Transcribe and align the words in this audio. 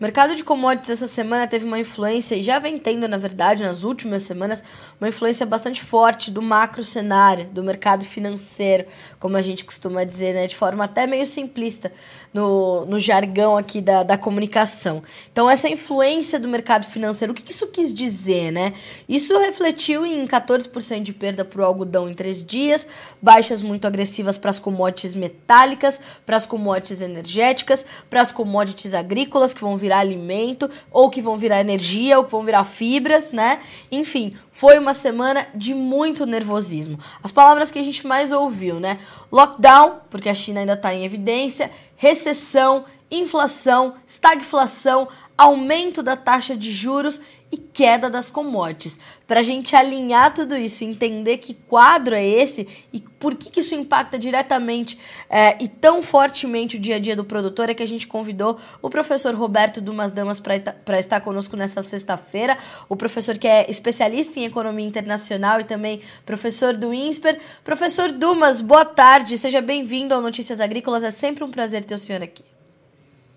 O 0.00 0.02
mercado 0.02 0.34
de 0.34 0.42
commodities 0.42 0.88
essa 0.88 1.06
semana 1.06 1.46
teve 1.46 1.66
uma 1.66 1.78
influência, 1.78 2.34
e 2.34 2.40
já 2.40 2.58
vem 2.58 2.78
tendo, 2.78 3.06
na 3.06 3.18
verdade, 3.18 3.62
nas 3.62 3.84
últimas 3.84 4.22
semanas, 4.22 4.64
uma 4.98 5.08
influência 5.08 5.44
bastante 5.44 5.82
forte 5.82 6.30
do 6.30 6.40
macro 6.40 6.82
cenário, 6.82 7.44
do 7.44 7.62
mercado 7.62 8.06
financeiro, 8.06 8.86
como 9.18 9.36
a 9.36 9.42
gente 9.42 9.62
costuma 9.62 10.02
dizer, 10.02 10.32
né, 10.32 10.46
de 10.46 10.56
forma 10.56 10.84
até 10.84 11.06
meio 11.06 11.26
simplista 11.26 11.92
no, 12.32 12.86
no 12.86 12.98
jargão 12.98 13.58
aqui 13.58 13.82
da, 13.82 14.02
da 14.02 14.16
comunicação. 14.16 15.02
Então, 15.30 15.50
essa 15.50 15.68
influência 15.68 16.40
do 16.40 16.48
mercado 16.48 16.86
financeiro, 16.86 17.32
o 17.32 17.36
que 17.36 17.50
isso 17.50 17.66
quis 17.66 17.92
dizer? 17.92 18.50
Né? 18.50 18.72
Isso 19.06 19.36
refletiu 19.38 20.06
em 20.06 20.26
14% 20.26 21.02
de 21.02 21.12
perda 21.12 21.44
para 21.44 21.60
o 21.60 21.64
algodão 21.64 22.08
em 22.08 22.14
três 22.14 22.42
dias, 22.42 22.88
baixas 23.20 23.60
muito 23.60 23.86
agressivas 23.86 24.38
para 24.38 24.48
as 24.48 24.58
commodities 24.58 25.14
metálicas, 25.14 26.00
para 26.24 26.36
as 26.36 26.46
commodities 26.46 27.02
energéticas, 27.02 27.84
para 28.08 28.22
as 28.22 28.32
commodities 28.32 28.94
agrícolas 28.94 29.52
que 29.52 29.60
vão 29.60 29.76
virar 29.90 29.98
alimento, 29.98 30.70
ou 30.92 31.10
que 31.10 31.20
vão 31.20 31.36
virar 31.36 31.60
energia, 31.60 32.16
ou 32.16 32.24
que 32.24 32.30
vão 32.30 32.44
virar 32.44 32.62
fibras, 32.62 33.32
né? 33.32 33.60
Enfim, 33.90 34.36
foi 34.52 34.78
uma 34.78 34.94
semana 34.94 35.48
de 35.52 35.74
muito 35.74 36.24
nervosismo. 36.24 36.98
As 37.22 37.32
palavras 37.32 37.72
que 37.72 37.78
a 37.78 37.82
gente 37.82 38.06
mais 38.06 38.30
ouviu, 38.30 38.78
né? 38.78 39.00
Lockdown, 39.32 40.02
porque 40.08 40.28
a 40.28 40.34
China 40.34 40.60
ainda 40.60 40.74
está 40.74 40.94
em 40.94 41.04
evidência, 41.04 41.72
recessão, 41.96 42.84
inflação, 43.10 43.94
estagflação, 44.06 45.08
aumento 45.36 46.04
da 46.04 46.16
taxa 46.16 46.56
de 46.56 46.70
juros 46.70 47.20
e 47.52 47.56
queda 47.56 48.08
das 48.08 48.30
commodities. 48.30 48.98
Para 49.26 49.40
a 49.40 49.42
gente 49.42 49.74
alinhar 49.74 50.32
tudo 50.32 50.56
isso, 50.56 50.84
entender 50.84 51.38
que 51.38 51.54
quadro 51.54 52.14
é 52.14 52.24
esse 52.24 52.68
e 52.92 53.00
por 53.00 53.34
que, 53.34 53.50
que 53.50 53.60
isso 53.60 53.74
impacta 53.74 54.18
diretamente 54.18 54.98
é, 55.28 55.62
e 55.62 55.68
tão 55.68 56.02
fortemente 56.02 56.76
o 56.76 56.80
dia 56.80 56.96
a 56.96 56.98
dia 56.98 57.16
do 57.16 57.24
produtor, 57.24 57.68
é 57.68 57.74
que 57.74 57.82
a 57.82 57.86
gente 57.86 58.06
convidou 58.06 58.58
o 58.80 58.88
professor 58.88 59.34
Roberto 59.34 59.80
Dumas 59.80 60.12
Damas 60.12 60.40
para 60.40 60.98
estar 60.98 61.20
conosco 61.20 61.56
nessa 61.56 61.82
sexta-feira. 61.82 62.56
O 62.88 62.96
professor 62.96 63.36
que 63.36 63.48
é 63.48 63.68
especialista 63.70 64.38
em 64.38 64.44
economia 64.44 64.86
internacional 64.86 65.60
e 65.60 65.64
também 65.64 66.00
professor 66.24 66.76
do 66.76 66.94
INSPER. 66.94 67.38
Professor 67.64 68.12
Dumas, 68.12 68.60
boa 68.60 68.84
tarde, 68.84 69.36
seja 69.36 69.60
bem-vindo 69.60 70.14
ao 70.14 70.20
Notícias 70.20 70.60
Agrícolas. 70.60 71.04
É 71.04 71.10
sempre 71.10 71.44
um 71.44 71.50
prazer 71.50 71.84
ter 71.84 71.94
o 71.94 71.98
senhor 71.98 72.22
aqui. 72.22 72.44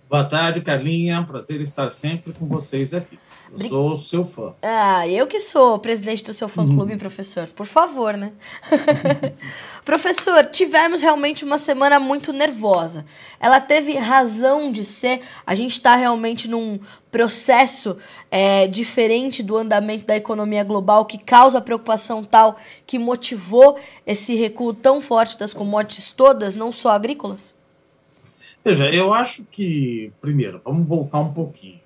Boa 0.10 0.24
tarde, 0.24 0.62
Carlinha. 0.62 1.24
Prazer 1.24 1.60
estar 1.62 1.90
sempre 1.90 2.34
com 2.34 2.46
vocês 2.46 2.94
aqui. 2.94 3.18
Eu 3.60 3.70
sou 3.70 3.98
seu 3.98 4.26
fã. 4.26 4.56
Ah, 4.64 5.08
eu 5.08 5.28
que 5.28 5.38
sou 5.38 5.78
presidente 5.78 6.24
do 6.24 6.34
seu 6.34 6.48
fã-clube, 6.48 6.94
uhum. 6.94 6.98
professor. 6.98 7.48
Por 7.48 7.68
favor, 7.68 8.18
né? 8.18 8.32
professor, 9.86 10.46
tivemos 10.48 11.02
realmente 11.02 11.46
uma 11.46 11.60
semana 11.60 12.00
muito 12.00 12.34
nervosa. 12.34 13.06
Ela 13.40 13.62
teve 13.62 13.96
razão 13.96 14.72
de 14.72 14.84
ser. 14.84 15.22
A 15.46 15.54
gente 15.54 15.74
está 15.74 15.96
realmente 15.96 16.50
num 16.50 16.80
processo 17.12 17.98
é, 18.32 18.68
diferente 18.68 19.44
do 19.44 19.56
andamento 19.56 20.08
da 20.08 20.16
economia 20.16 20.64
global 20.64 21.06
que 21.06 21.20
causa 21.20 21.62
preocupação 21.62 22.24
tal 22.24 22.58
que 22.88 22.98
motivou 22.98 23.78
esse 24.06 24.34
recuo 24.34 24.74
tão 24.74 25.00
forte 25.00 25.38
das 25.38 25.54
commodities 25.54 26.12
todas, 26.12 26.56
não 26.56 26.72
só 26.72 26.90
agrícolas? 26.90 27.54
Veja, 28.66 28.90
eu 28.90 29.14
acho 29.14 29.46
que, 29.52 30.12
primeiro, 30.20 30.60
vamos 30.64 30.88
voltar 30.88 31.20
um 31.20 31.34
pouquinho 31.34 31.83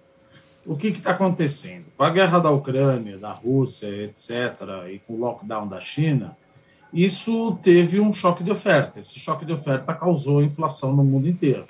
o 0.68 0.76
que 0.76 0.90
está 0.90 1.12
acontecendo? 1.12 1.86
Com 1.96 2.04
a 2.04 2.10
guerra 2.10 2.40
da 2.40 2.52
Ucrânia, 2.52 3.18
da 3.18 3.32
Rússia, 3.32 3.88
etc., 4.04 4.60
e 4.92 5.00
com 5.00 5.14
o 5.14 5.20
lockdown 5.20 5.66
da 5.66 5.80
China, 5.80 6.38
isso 6.94 7.58
teve 7.64 8.02
um 8.02 8.12
choque 8.12 8.44
de 8.44 8.52
oferta. 8.52 9.00
Esse 9.00 9.18
choque 9.18 9.46
de 9.46 9.54
oferta 9.54 9.94
causou 9.94 10.44
inflação 10.44 10.94
no 10.94 11.06
mundo 11.06 11.30
inteiro. 11.30 11.66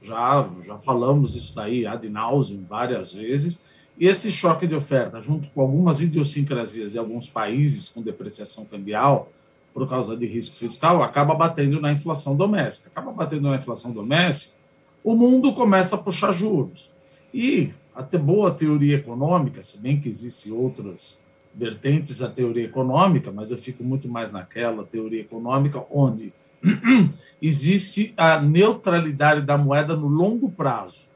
Já, 0.00 0.48
já 0.64 0.78
falamos 0.78 1.34
isso 1.34 1.56
daí 1.56 1.86
ad 1.86 2.08
nauseam 2.08 2.64
várias 2.68 3.12
vezes. 3.12 3.64
E 3.98 4.06
esse 4.06 4.30
choque 4.30 4.66
de 4.68 4.76
oferta, 4.76 5.20
junto 5.20 5.48
com 5.48 5.60
algumas 5.60 6.00
idiosincrasias 6.00 6.92
de 6.92 6.98
alguns 6.98 7.28
países 7.28 7.88
com 7.88 8.00
depreciação 8.00 8.64
cambial, 8.64 9.28
por 9.74 9.88
causa 9.88 10.16
de 10.16 10.24
risco 10.24 10.56
fiscal, 10.56 11.02
acaba 11.02 11.34
batendo 11.34 11.80
na 11.80 11.92
inflação 11.92 12.36
doméstica. 12.36 12.90
Acaba 12.94 13.10
batendo 13.10 13.50
na 13.50 13.56
inflação 13.56 13.90
doméstica, 13.90 14.54
o 15.02 15.16
mundo 15.16 15.52
começa 15.52 15.96
a 15.96 15.98
puxar 15.98 16.30
juros. 16.32 16.92
E 17.34 17.72
até 17.96 18.18
boa 18.18 18.50
teoria 18.50 18.96
econômica, 18.96 19.62
se 19.62 19.80
bem 19.80 19.98
que 19.98 20.08
existem 20.08 20.52
outras 20.52 21.24
vertentes 21.54 22.22
à 22.22 22.28
teoria 22.28 22.64
econômica, 22.64 23.32
mas 23.32 23.50
eu 23.50 23.56
fico 23.56 23.82
muito 23.82 24.06
mais 24.06 24.30
naquela 24.30 24.84
teoria 24.84 25.22
econômica 25.22 25.82
onde 25.90 26.32
existe 27.40 28.12
a 28.14 28.38
neutralidade 28.38 29.40
da 29.40 29.56
moeda 29.56 29.96
no 29.96 30.08
longo 30.08 30.50
prazo, 30.50 31.08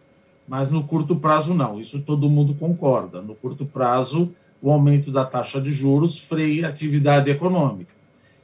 mas 0.48 0.70
no 0.70 0.82
curto 0.82 1.14
prazo 1.16 1.52
não. 1.52 1.78
Isso 1.78 2.00
todo 2.00 2.30
mundo 2.30 2.54
concorda. 2.54 3.20
No 3.20 3.34
curto 3.34 3.66
prazo, 3.66 4.32
o 4.62 4.70
aumento 4.70 5.12
da 5.12 5.24
taxa 5.24 5.60
de 5.60 5.70
juros 5.70 6.19
freia 6.19 6.66
a 6.66 6.70
atividade 6.70 7.30
econômica. 7.30 7.92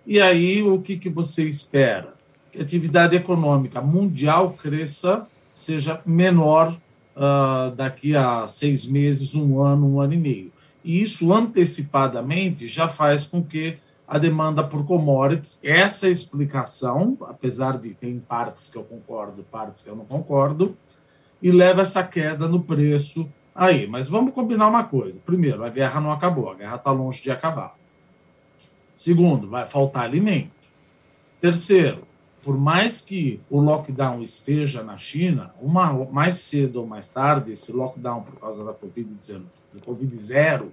E 0.06 0.20
aí, 0.20 0.62
o 0.62 0.80
que, 0.80 0.98
que 0.98 1.08
você 1.08 1.48
espera? 1.48 2.14
Que 2.52 2.58
a 2.58 2.62
atividade 2.62 3.16
econômica 3.16 3.80
mundial 3.80 4.52
cresça, 4.52 5.26
seja 5.54 6.00
menor 6.04 6.76
uh, 7.16 7.74
daqui 7.74 8.14
a 8.14 8.46
seis 8.46 8.86
meses, 8.86 9.34
um 9.34 9.62
ano, 9.62 9.94
um 9.94 10.00
ano 10.00 10.14
e 10.14 10.18
meio. 10.18 10.52
E 10.84 11.02
isso 11.02 11.32
antecipadamente 11.32 12.68
já 12.68 12.88
faz 12.88 13.24
com 13.24 13.42
que 13.42 13.78
a 14.06 14.18
demanda 14.18 14.62
por 14.62 14.84
commodities, 14.84 15.58
essa 15.64 16.08
explicação, 16.08 17.16
apesar 17.22 17.78
de 17.78 17.92
tem 17.92 18.20
partes 18.20 18.68
que 18.68 18.78
eu 18.78 18.84
concordo, 18.84 19.42
partes 19.42 19.82
que 19.82 19.90
eu 19.90 19.96
não 19.96 20.04
concordo, 20.04 20.76
e 21.42 21.50
leva 21.50 21.82
essa 21.82 22.04
queda 22.04 22.46
no 22.46 22.62
preço 22.62 23.28
aí. 23.52 23.86
Mas 23.88 24.06
vamos 24.06 24.32
combinar 24.32 24.68
uma 24.68 24.84
coisa. 24.84 25.20
Primeiro, 25.24 25.64
a 25.64 25.68
guerra 25.68 26.00
não 26.00 26.12
acabou, 26.12 26.50
a 26.50 26.54
guerra 26.54 26.76
está 26.76 26.92
longe 26.92 27.20
de 27.22 27.32
acabar. 27.32 27.76
Segundo, 28.94 29.48
vai 29.48 29.66
faltar 29.66 30.04
alimento. 30.04 30.60
Terceiro, 31.40 32.06
por 32.46 32.56
mais 32.56 33.00
que 33.00 33.40
o 33.50 33.60
lockdown 33.60 34.22
esteja 34.22 34.80
na 34.80 34.96
China, 34.96 35.52
uma, 35.60 35.92
mais 36.04 36.36
cedo 36.36 36.76
ou 36.76 36.86
mais 36.86 37.08
tarde, 37.08 37.50
esse 37.50 37.72
lockdown 37.72 38.22
por 38.22 38.38
causa 38.38 38.64
da 38.64 38.72
Covid-19, 38.72 39.42
Covid-0, 39.84 40.68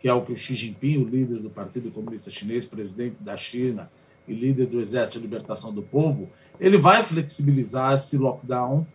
que 0.00 0.08
é 0.08 0.14
o 0.14 0.22
que 0.22 0.32
o 0.32 0.36
Xi 0.38 0.54
Jinping, 0.54 0.96
o 0.96 1.04
líder 1.04 1.40
do 1.40 1.50
Partido 1.50 1.90
Comunista 1.90 2.30
Chinês, 2.30 2.64
presidente 2.64 3.22
da 3.22 3.36
China 3.36 3.90
e 4.26 4.32
líder 4.32 4.64
do 4.68 4.80
Exército 4.80 5.18
de 5.18 5.26
Libertação 5.26 5.70
do 5.70 5.82
Povo, 5.82 6.30
ele 6.58 6.78
vai 6.78 7.02
flexibilizar 7.02 7.92
esse 7.92 8.16
lockdown 8.16 8.86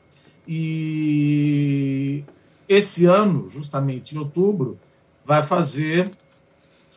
e 0.48 2.24
esse 2.68 3.06
ano, 3.06 3.48
justamente 3.48 4.16
em 4.16 4.18
outubro, 4.18 4.80
vai 5.24 5.44
fazer, 5.44 6.10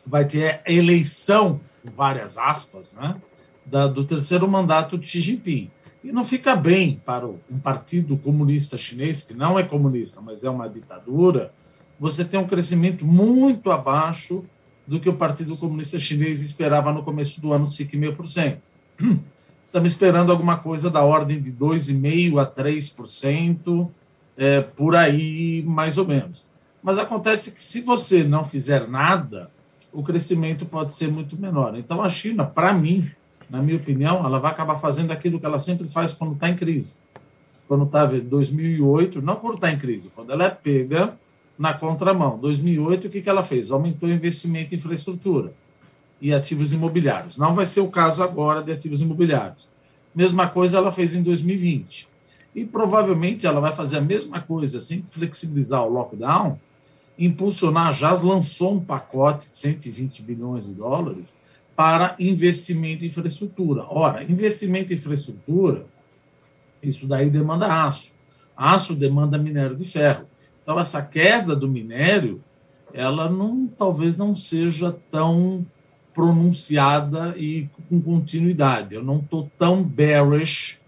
vai 0.03 0.25
ter 0.25 0.63
eleição, 0.65 1.61
várias 1.83 2.39
aspas, 2.39 2.95
né? 2.95 3.21
Da, 3.65 3.87
do 3.87 4.03
terceiro 4.03 4.47
mandato 4.47 4.97
de 4.97 5.07
Xi 5.07 5.21
Jinping. 5.21 5.71
E 6.03 6.11
não 6.11 6.23
fica 6.23 6.55
bem 6.55 6.99
para 7.05 7.27
um 7.27 7.59
partido 7.61 8.17
comunista 8.17 8.77
chinês, 8.77 9.23
que 9.23 9.33
não 9.33 9.59
é 9.59 9.63
comunista, 9.63 10.19
mas 10.19 10.43
é 10.43 10.49
uma 10.49 10.67
ditadura, 10.67 11.53
você 11.99 12.25
tem 12.25 12.39
um 12.39 12.47
crescimento 12.47 13.05
muito 13.05 13.71
abaixo 13.71 14.43
do 14.87 14.99
que 14.99 15.07
o 15.07 15.15
Partido 15.15 15.55
Comunista 15.55 15.99
Chinês 15.99 16.41
esperava 16.41 16.91
no 16.91 17.03
começo 17.03 17.39
do 17.39 17.53
ano, 17.53 17.67
de 17.67 17.73
5,5%. 17.73 18.57
Estamos 19.67 19.91
esperando 19.91 20.31
alguma 20.31 20.57
coisa 20.57 20.89
da 20.89 21.03
ordem 21.03 21.39
de 21.39 21.51
2,5% 21.53 22.41
a 22.41 22.45
3%, 22.45 23.89
é, 24.35 24.61
por 24.61 24.95
aí, 24.95 25.63
mais 25.65 25.99
ou 25.99 26.07
menos. 26.07 26.47
Mas 26.81 26.97
acontece 26.97 27.51
que, 27.51 27.63
se 27.63 27.81
você 27.81 28.23
não 28.23 28.43
fizer 28.43 28.87
nada, 28.87 29.51
o 29.93 30.01
crescimento 30.01 30.65
pode 30.65 30.95
ser 30.95 31.09
muito 31.09 31.39
menor. 31.39 31.77
Então, 31.77 32.01
a 32.01 32.09
China, 32.09 32.45
para 32.45 32.73
mim, 32.73 33.11
na 33.51 33.61
minha 33.61 33.75
opinião, 33.75 34.25
ela 34.25 34.39
vai 34.39 34.49
acabar 34.49 34.79
fazendo 34.79 35.11
aquilo 35.11 35.37
que 35.37 35.45
ela 35.45 35.59
sempre 35.59 35.89
faz 35.89 36.13
quando 36.13 36.33
está 36.33 36.47
em 36.47 36.55
crise. 36.55 36.99
Quando 37.67 37.83
estava 37.83 38.15
em 38.15 38.21
2008, 38.21 39.21
não 39.21 39.35
quando 39.35 39.55
está 39.55 39.69
em 39.69 39.77
crise, 39.77 40.09
quando 40.11 40.31
ela 40.31 40.45
é 40.45 40.49
pega 40.49 41.19
na 41.59 41.73
contramão. 41.73 42.39
2008, 42.39 43.07
o 43.07 43.09
que, 43.09 43.21
que 43.21 43.29
ela 43.29 43.43
fez? 43.43 43.69
Aumentou 43.69 44.07
o 44.07 44.11
investimento 44.11 44.73
em 44.73 44.77
infraestrutura 44.77 45.53
e 46.21 46.33
ativos 46.33 46.71
imobiliários. 46.71 47.37
Não 47.37 47.53
vai 47.53 47.65
ser 47.65 47.81
o 47.81 47.89
caso 47.89 48.23
agora 48.23 48.63
de 48.63 48.71
ativos 48.71 49.01
imobiliários. 49.01 49.69
Mesma 50.15 50.47
coisa 50.47 50.77
ela 50.77 50.93
fez 50.93 51.13
em 51.13 51.21
2020. 51.21 52.07
E 52.55 52.63
provavelmente 52.63 53.45
ela 53.45 53.59
vai 53.59 53.73
fazer 53.73 53.97
a 53.97 54.01
mesma 54.01 54.39
coisa, 54.39 54.77
assim 54.77 55.03
flexibilizar 55.05 55.83
o 55.83 55.89
lockdown, 55.89 56.57
impulsionar, 57.19 57.91
já 57.91 58.13
lançou 58.13 58.75
um 58.75 58.79
pacote 58.79 59.51
de 59.51 59.57
120 59.57 60.21
bilhões 60.21 60.67
de 60.67 60.73
dólares 60.73 61.37
para 61.75 62.15
investimento 62.19 63.03
em 63.03 63.07
infraestrutura. 63.07 63.85
Ora, 63.89 64.23
investimento 64.23 64.93
em 64.93 64.95
infraestrutura, 64.95 65.85
isso 66.81 67.07
daí 67.07 67.29
demanda 67.29 67.85
aço. 67.85 68.13
Aço 68.55 68.95
demanda 68.95 69.37
minério 69.37 69.75
de 69.75 69.85
ferro. 69.85 70.25
Então, 70.61 70.79
essa 70.79 71.01
queda 71.01 71.55
do 71.55 71.67
minério, 71.67 72.43
ela 72.93 73.29
não, 73.29 73.67
talvez 73.67 74.17
não 74.17 74.35
seja 74.35 74.95
tão 75.09 75.65
pronunciada 76.13 77.35
e 77.37 77.69
com 77.89 78.01
continuidade. 78.01 78.95
Eu 78.95 79.03
não 79.03 79.17
estou 79.17 79.49
tão 79.57 79.83
bearish 79.83 80.81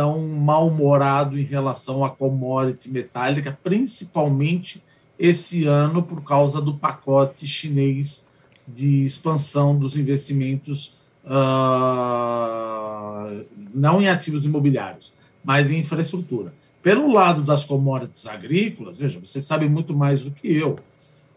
tão 0.00 0.26
mal-humorado 0.26 1.38
em 1.38 1.42
relação 1.42 2.04
à 2.04 2.10
commodity 2.10 2.90
metálica, 2.90 3.58
principalmente 3.62 4.82
esse 5.18 5.66
ano 5.66 6.02
por 6.02 6.22
causa 6.22 6.60
do 6.60 6.74
pacote 6.74 7.46
chinês 7.46 8.29
de 8.74 9.04
expansão 9.04 9.76
dos 9.78 9.96
investimentos 9.96 10.96
uh, 11.24 11.30
não 13.74 14.00
em 14.00 14.08
ativos 14.08 14.44
imobiliários, 14.44 15.12
mas 15.44 15.70
em 15.70 15.78
infraestrutura. 15.78 16.52
Pelo 16.82 17.12
lado 17.12 17.42
das 17.42 17.64
commodities 17.66 18.26
agrícolas, 18.26 18.96
veja, 18.96 19.20
você 19.20 19.40
sabe 19.40 19.68
muito 19.68 19.94
mais 19.94 20.22
do 20.22 20.30
que 20.30 20.50
eu, 20.52 20.78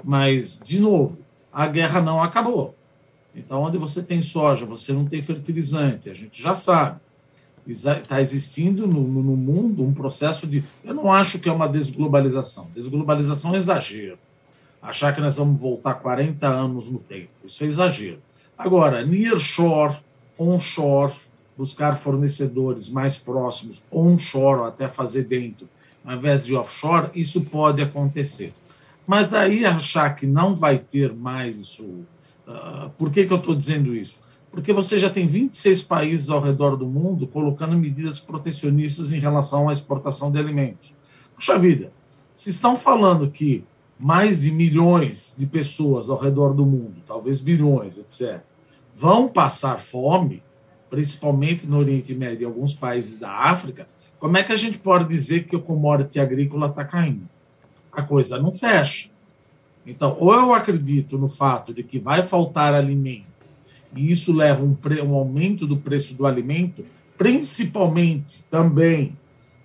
mas, 0.03 0.59
de 0.59 0.79
novo, 0.79 1.19
a 1.51 1.67
guerra 1.67 2.01
não 2.01 2.23
acabou. 2.23 2.75
Então, 3.35 3.63
onde 3.63 3.77
você 3.77 4.03
tem 4.03 4.21
soja, 4.21 4.65
você 4.65 4.93
não 4.93 5.05
tem 5.05 5.21
fertilizante, 5.21 6.09
a 6.09 6.13
gente 6.13 6.41
já 6.41 6.55
sabe. 6.55 6.99
Está 7.65 8.21
existindo 8.21 8.85
no, 8.85 9.01
no, 9.01 9.37
mundo 9.37 9.85
um 9.85 9.93
processo 9.93 10.45
de. 10.45 10.65
Eu 10.83 10.93
não 10.93 11.11
acho 11.11 11.39
que 11.39 11.47
é 11.47 11.51
uma 11.51 11.67
desglobalização. 11.67 12.69
Desglobalização 12.75 13.55
é 13.55 13.57
exagero. 13.57 14.19
Achar 14.83 15.15
que 15.15 15.21
nós 15.21 15.37
vamos 15.37 15.61
voltar 15.61 15.93
40 15.93 16.45
anos 16.45 16.89
no 16.89 16.99
tempo. 16.99 17.29
Isso 17.45 17.63
é 17.63 17.67
exagero. 17.67 18.19
Agora, 18.57 19.05
nearshore, 19.05 19.97
onshore, 20.37 21.13
buscar 21.57 21.97
fornecedores 21.97 22.89
mais 22.89 23.17
próximos, 23.17 23.85
onshore, 23.89 24.59
ou 24.59 24.65
até 24.65 24.89
fazer 24.89 25.23
dentro, 25.23 25.69
ao 26.03 26.15
invés 26.15 26.45
de 26.45 26.53
offshore, 26.53 27.09
isso 27.15 27.41
pode 27.41 27.81
acontecer. 27.81 28.53
Mas 29.07 29.29
daí 29.29 29.65
achar 29.65 30.13
que 30.15 30.27
não 30.27 30.53
vai 30.53 30.77
ter 30.77 31.13
mais 31.13 31.59
isso. 31.59 31.85
Uh, 31.85 32.89
por 32.97 33.09
que, 33.09 33.25
que 33.25 33.31
eu 33.31 33.37
estou 33.37 33.55
dizendo 33.55 33.95
isso? 33.95 34.21
Porque 34.51 34.73
você 34.73 34.99
já 34.99 35.09
tem 35.09 35.25
26 35.27 35.83
países 35.83 36.29
ao 36.29 36.41
redor 36.41 36.75
do 36.75 36.85
mundo 36.85 37.25
colocando 37.25 37.77
medidas 37.77 38.19
protecionistas 38.19 39.13
em 39.13 39.19
relação 39.19 39.69
à 39.69 39.73
exportação 39.73 40.29
de 40.29 40.37
alimentos. 40.37 40.93
Puxa 41.35 41.57
vida, 41.57 41.91
se 42.33 42.49
estão 42.49 42.75
falando 42.75 43.31
que 43.31 43.63
mais 43.99 44.41
de 44.41 44.51
milhões 44.51 45.35
de 45.37 45.45
pessoas 45.45 46.09
ao 46.09 46.19
redor 46.19 46.53
do 46.53 46.65
mundo, 46.65 46.95
talvez 47.05 47.39
bilhões, 47.39 47.97
etc., 47.97 48.41
vão 48.95 49.27
passar 49.27 49.79
fome, 49.79 50.43
principalmente 50.89 51.65
no 51.65 51.77
Oriente 51.77 52.13
Médio 52.13 52.43
e 52.43 52.45
alguns 52.45 52.73
países 52.73 53.19
da 53.19 53.31
África, 53.31 53.87
como 54.19 54.37
é 54.37 54.43
que 54.43 54.53
a 54.53 54.57
gente 54.57 54.77
pode 54.77 55.09
dizer 55.09 55.45
que 55.45 55.55
o 55.55 55.61
commodity 55.61 56.19
agrícola 56.19 56.67
está 56.67 56.85
caindo? 56.85 57.27
A 57.91 58.01
coisa 58.01 58.39
não 58.39 58.53
fecha. 58.53 59.09
Então, 59.85 60.15
ou 60.19 60.33
eu 60.33 60.53
acredito 60.53 61.17
no 61.17 61.29
fato 61.29 61.73
de 61.73 61.83
que 61.83 61.99
vai 61.99 62.23
faltar 62.23 62.73
alimento, 62.73 63.33
e 63.95 64.09
isso 64.09 64.33
leva 64.33 64.63
um, 64.63 64.77
um 65.05 65.13
aumento 65.13 65.67
do 65.67 65.77
preço 65.77 66.15
do 66.15 66.25
alimento, 66.25 66.85
principalmente 67.17 68.43
também 68.49 69.17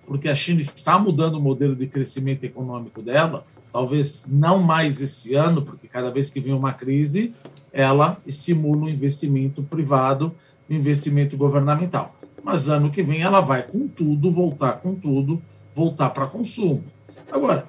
porque 0.09 0.27
a 0.27 0.33
China 0.33 0.59
está 0.59 0.97
mudando 0.97 1.35
o 1.35 1.41
modelo 1.41 1.75
de 1.75 1.85
crescimento 1.85 2.43
econômico 2.43 2.99
dela, 2.99 3.45
talvez 3.71 4.23
não 4.27 4.59
mais 4.59 5.01
esse 5.01 5.35
ano, 5.35 5.61
porque 5.61 5.87
cada 5.87 6.11
vez 6.11 6.29
que 6.29 6.39
vem 6.39 6.53
uma 6.53 6.73
crise, 6.73 7.33
ela 7.71 8.17
estimula 8.25 8.85
o 8.85 8.89
investimento 8.89 9.63
privado, 9.63 10.33
o 10.69 10.73
investimento 10.73 11.37
governamental. 11.37 12.15
Mas 12.43 12.69
ano 12.69 12.91
que 12.91 13.03
vem 13.03 13.21
ela 13.21 13.41
vai 13.41 13.63
com 13.63 13.87
tudo, 13.87 14.31
voltar 14.31 14.73
com 14.79 14.95
tudo, 14.95 15.41
voltar 15.73 16.09
para 16.09 16.27
consumo. 16.27 16.83
Agora, 17.31 17.67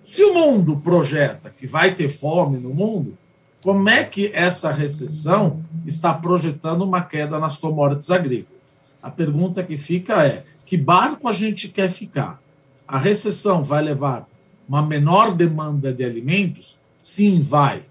se 0.00 0.22
o 0.22 0.34
mundo 0.34 0.76
projeta 0.76 1.50
que 1.50 1.66
vai 1.66 1.94
ter 1.94 2.08
fome 2.08 2.58
no 2.58 2.72
mundo, 2.72 3.16
como 3.62 3.88
é 3.88 4.04
que 4.04 4.30
essa 4.32 4.70
recessão 4.70 5.64
está 5.84 6.14
projetando 6.14 6.82
uma 6.82 7.02
queda 7.02 7.38
nas 7.38 7.56
commodities 7.56 8.10
agrícolas? 8.10 8.70
A 9.02 9.10
pergunta 9.10 9.62
que 9.62 9.76
fica 9.76 10.24
é: 10.24 10.44
que 10.64 10.76
barco 10.76 11.28
a 11.28 11.32
gente 11.32 11.68
quer 11.68 11.90
ficar? 11.90 12.40
A 12.86 12.98
recessão 12.98 13.64
vai 13.64 13.82
levar 13.82 14.28
uma 14.68 14.82
menor 14.82 15.34
demanda 15.34 15.92
de 15.92 16.04
alimentos? 16.04 16.78
Sim, 16.98 17.42
vai 17.42 17.84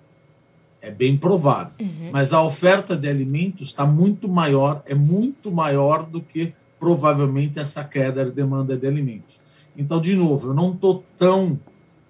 é 0.86 0.92
bem 0.92 1.18
provável. 1.18 1.74
Uhum. 1.80 2.12
Mas 2.12 2.32
a 2.32 2.42
oferta 2.44 2.96
de 2.96 3.10
alimentos 3.10 3.68
está 3.68 3.86
muito 3.86 4.30
maior, 4.30 4.84
é 4.86 4.94
muito 4.94 5.52
maior 5.52 6.06
do 6.06 6.22
que 6.22 6.54
provavelmente 6.80 7.60
essa 7.60 7.84
queda 7.84 8.24
de 8.24 8.32
demanda 8.32 8.78
de 8.78 8.86
alimentos. 8.86 9.42
Então, 9.76 10.00
de 10.00 10.16
novo, 10.16 10.50
eu 10.50 10.54
não 10.54 10.72
estou 10.72 11.04
tão 11.18 11.60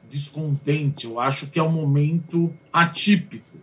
descontente, 0.07 1.07
eu 1.07 1.19
acho 1.19 1.47
que 1.47 1.57
é 1.57 1.63
um 1.63 1.71
momento 1.71 2.53
atípico. 2.71 3.57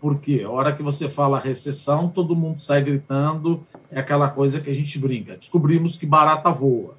Porque 0.00 0.42
a 0.44 0.50
hora 0.50 0.72
que 0.72 0.82
você 0.82 1.08
fala 1.08 1.38
recessão, 1.38 2.08
todo 2.08 2.36
mundo 2.36 2.60
sai 2.60 2.82
gritando, 2.82 3.62
é 3.90 3.98
aquela 3.98 4.28
coisa 4.28 4.60
que 4.60 4.70
a 4.70 4.74
gente 4.74 4.98
brinca. 4.98 5.36
Descobrimos 5.36 5.96
que 5.96 6.06
barata 6.06 6.50
voa. 6.50 6.94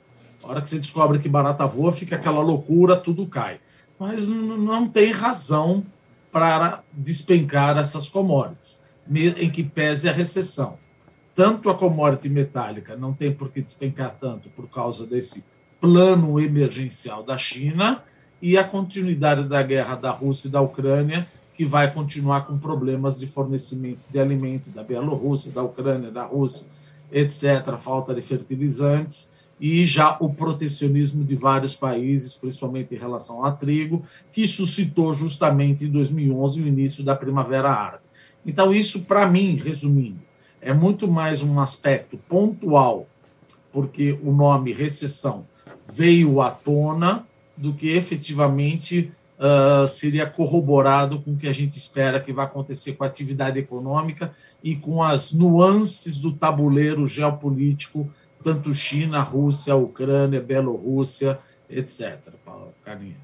Hora 0.47 0.61
que 0.61 0.69
você 0.69 0.79
descobre 0.79 1.17
que 1.17 1.27
barata 1.27 1.65
voa, 1.65 1.91
fica 1.91 2.15
aquela 2.15 2.41
loucura, 2.41 2.95
tudo 2.95 3.25
cai. 3.25 3.59
Mas 3.99 4.29
não 4.29 4.87
tem 4.87 5.11
razão 5.11 5.83
para 6.31 6.83
despencar 6.93 7.77
essas 7.77 8.09
commodities, 8.09 8.81
em 9.09 9.49
que 9.49 9.63
pese 9.63 10.07
a 10.07 10.11
recessão. 10.11 10.77
Tanto 11.33 11.69
a 11.69 11.75
commodity 11.75 12.29
metálica 12.29 12.95
não 12.95 13.11
tem 13.11 13.33
por 13.33 13.49
que 13.49 13.61
despencar 13.61 14.15
tanto 14.19 14.49
por 14.49 14.69
causa 14.69 15.07
desse 15.07 15.43
plano 15.81 16.39
emergencial 16.39 17.23
da 17.23 17.37
China 17.37 18.03
e 18.41 18.57
a 18.57 18.63
continuidade 18.63 19.45
da 19.45 19.63
guerra 19.63 19.95
da 19.95 20.11
Rússia 20.11 20.47
e 20.47 20.51
da 20.51 20.61
Ucrânia, 20.61 21.27
que 21.55 21.65
vai 21.65 21.91
continuar 21.91 22.45
com 22.45 22.59
problemas 22.59 23.17
de 23.17 23.25
fornecimento 23.25 24.01
de 24.11 24.19
alimento 24.19 24.69
da 24.69 24.83
Bielorrússia, 24.83 25.51
da 25.51 25.63
Ucrânia, 25.63 26.11
da 26.11 26.23
Rússia, 26.23 26.69
etc., 27.11 27.77
falta 27.79 28.13
de 28.13 28.21
fertilizantes 28.21 29.33
e 29.59 29.85
já 29.85 30.17
o 30.19 30.33
protecionismo 30.33 31.23
de 31.23 31.35
vários 31.35 31.75
países, 31.75 32.35
principalmente 32.35 32.93
em 32.93 32.97
relação 32.97 33.45
ao 33.45 33.55
trigo, 33.55 34.03
que 34.31 34.45
suscitou 34.45 35.13
justamente 35.13 35.85
em 35.85 35.91
2011 35.91 36.61
o 36.61 36.67
início 36.67 37.03
da 37.03 37.15
Primavera 37.15 37.69
Árabe. 37.69 38.03
Então, 38.45 38.73
isso, 38.73 39.03
para 39.03 39.25
mim, 39.27 39.55
resumindo, 39.55 40.19
é 40.61 40.73
muito 40.73 41.07
mais 41.07 41.41
um 41.41 41.59
aspecto 41.59 42.17
pontual, 42.29 43.07
porque 43.71 44.17
o 44.23 44.31
nome 44.31 44.73
recessão 44.73 45.45
veio 45.85 46.41
à 46.41 46.51
tona, 46.51 47.25
do 47.57 47.73
que 47.73 47.89
efetivamente 47.89 49.11
uh, 49.39 49.87
seria 49.87 50.25
corroborado 50.25 51.21
com 51.21 51.31
o 51.31 51.37
que 51.37 51.47
a 51.47 51.53
gente 51.53 51.77
espera 51.77 52.19
que 52.19 52.33
vai 52.33 52.45
acontecer 52.45 52.93
com 52.93 53.03
a 53.03 53.07
atividade 53.07 53.57
econômica 53.57 54.33
e 54.63 54.75
com 54.75 55.01
as 55.01 55.31
nuances 55.31 56.17
do 56.17 56.31
tabuleiro 56.31 57.07
geopolítico 57.07 58.11
tanto 58.45 58.75
China, 58.75 59.21
Rússia, 59.21 59.75
Ucrânia, 59.75 60.39
Bielorrússia, 60.39 61.39
etc. 61.67 62.19
Carlinhos. 62.83 63.17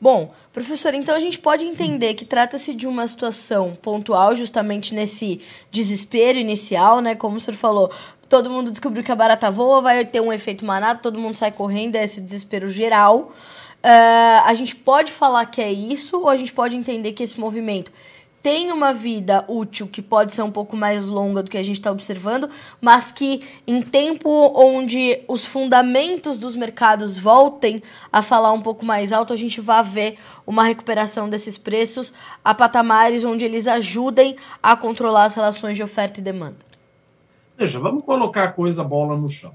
Bom, 0.00 0.34
professor, 0.52 0.92
então 0.92 1.14
a 1.14 1.20
gente 1.20 1.38
pode 1.38 1.64
entender 1.64 2.14
que 2.14 2.24
trata-se 2.24 2.74
de 2.74 2.88
uma 2.88 3.06
situação 3.06 3.76
pontual, 3.80 4.34
justamente 4.34 4.92
nesse 4.92 5.40
desespero 5.70 6.36
inicial, 6.36 7.00
né? 7.00 7.14
Como 7.14 7.36
o 7.36 7.40
senhor 7.40 7.56
falou, 7.56 7.92
todo 8.28 8.50
mundo 8.50 8.72
descobriu 8.72 9.04
que 9.04 9.12
a 9.12 9.16
barata 9.16 9.48
voa, 9.48 9.80
vai 9.80 10.04
ter 10.04 10.20
um 10.20 10.32
efeito 10.32 10.64
manado, 10.64 11.00
todo 11.00 11.20
mundo 11.20 11.34
sai 11.34 11.52
correndo, 11.52 11.94
é 11.94 12.02
esse 12.02 12.20
desespero 12.20 12.68
geral. 12.68 13.32
Uh, 13.84 14.42
a 14.44 14.54
gente 14.54 14.74
pode 14.74 15.12
falar 15.12 15.46
que 15.46 15.60
é 15.60 15.72
isso, 15.72 16.18
ou 16.22 16.28
a 16.28 16.36
gente 16.36 16.52
pode 16.52 16.76
entender 16.76 17.12
que 17.12 17.22
esse 17.22 17.38
movimento 17.38 17.92
tem 18.44 18.70
uma 18.70 18.92
vida 18.92 19.42
útil 19.48 19.88
que 19.88 20.02
pode 20.02 20.34
ser 20.34 20.42
um 20.42 20.50
pouco 20.50 20.76
mais 20.76 21.08
longa 21.08 21.42
do 21.42 21.50
que 21.50 21.56
a 21.56 21.62
gente 21.62 21.76
está 21.76 21.90
observando, 21.90 22.50
mas 22.78 23.10
que 23.10 23.42
em 23.66 23.80
tempo 23.80 24.28
onde 24.54 25.18
os 25.26 25.46
fundamentos 25.46 26.36
dos 26.36 26.54
mercados 26.54 27.16
voltem 27.16 27.82
a 28.12 28.20
falar 28.20 28.52
um 28.52 28.60
pouco 28.60 28.84
mais 28.84 29.12
alto, 29.12 29.32
a 29.32 29.36
gente 29.36 29.62
vai 29.62 29.82
ver 29.82 30.18
uma 30.46 30.62
recuperação 30.62 31.26
desses 31.26 31.56
preços 31.56 32.12
a 32.44 32.52
patamares 32.52 33.24
onde 33.24 33.46
eles 33.46 33.66
ajudem 33.66 34.36
a 34.62 34.76
controlar 34.76 35.24
as 35.24 35.32
relações 35.32 35.74
de 35.74 35.82
oferta 35.82 36.20
e 36.20 36.22
demanda. 36.22 36.58
Veja, 37.56 37.80
vamos 37.80 38.04
colocar 38.04 38.44
a 38.44 38.52
coisa 38.52 38.84
bola 38.84 39.16
no 39.16 39.30
chão. 39.30 39.54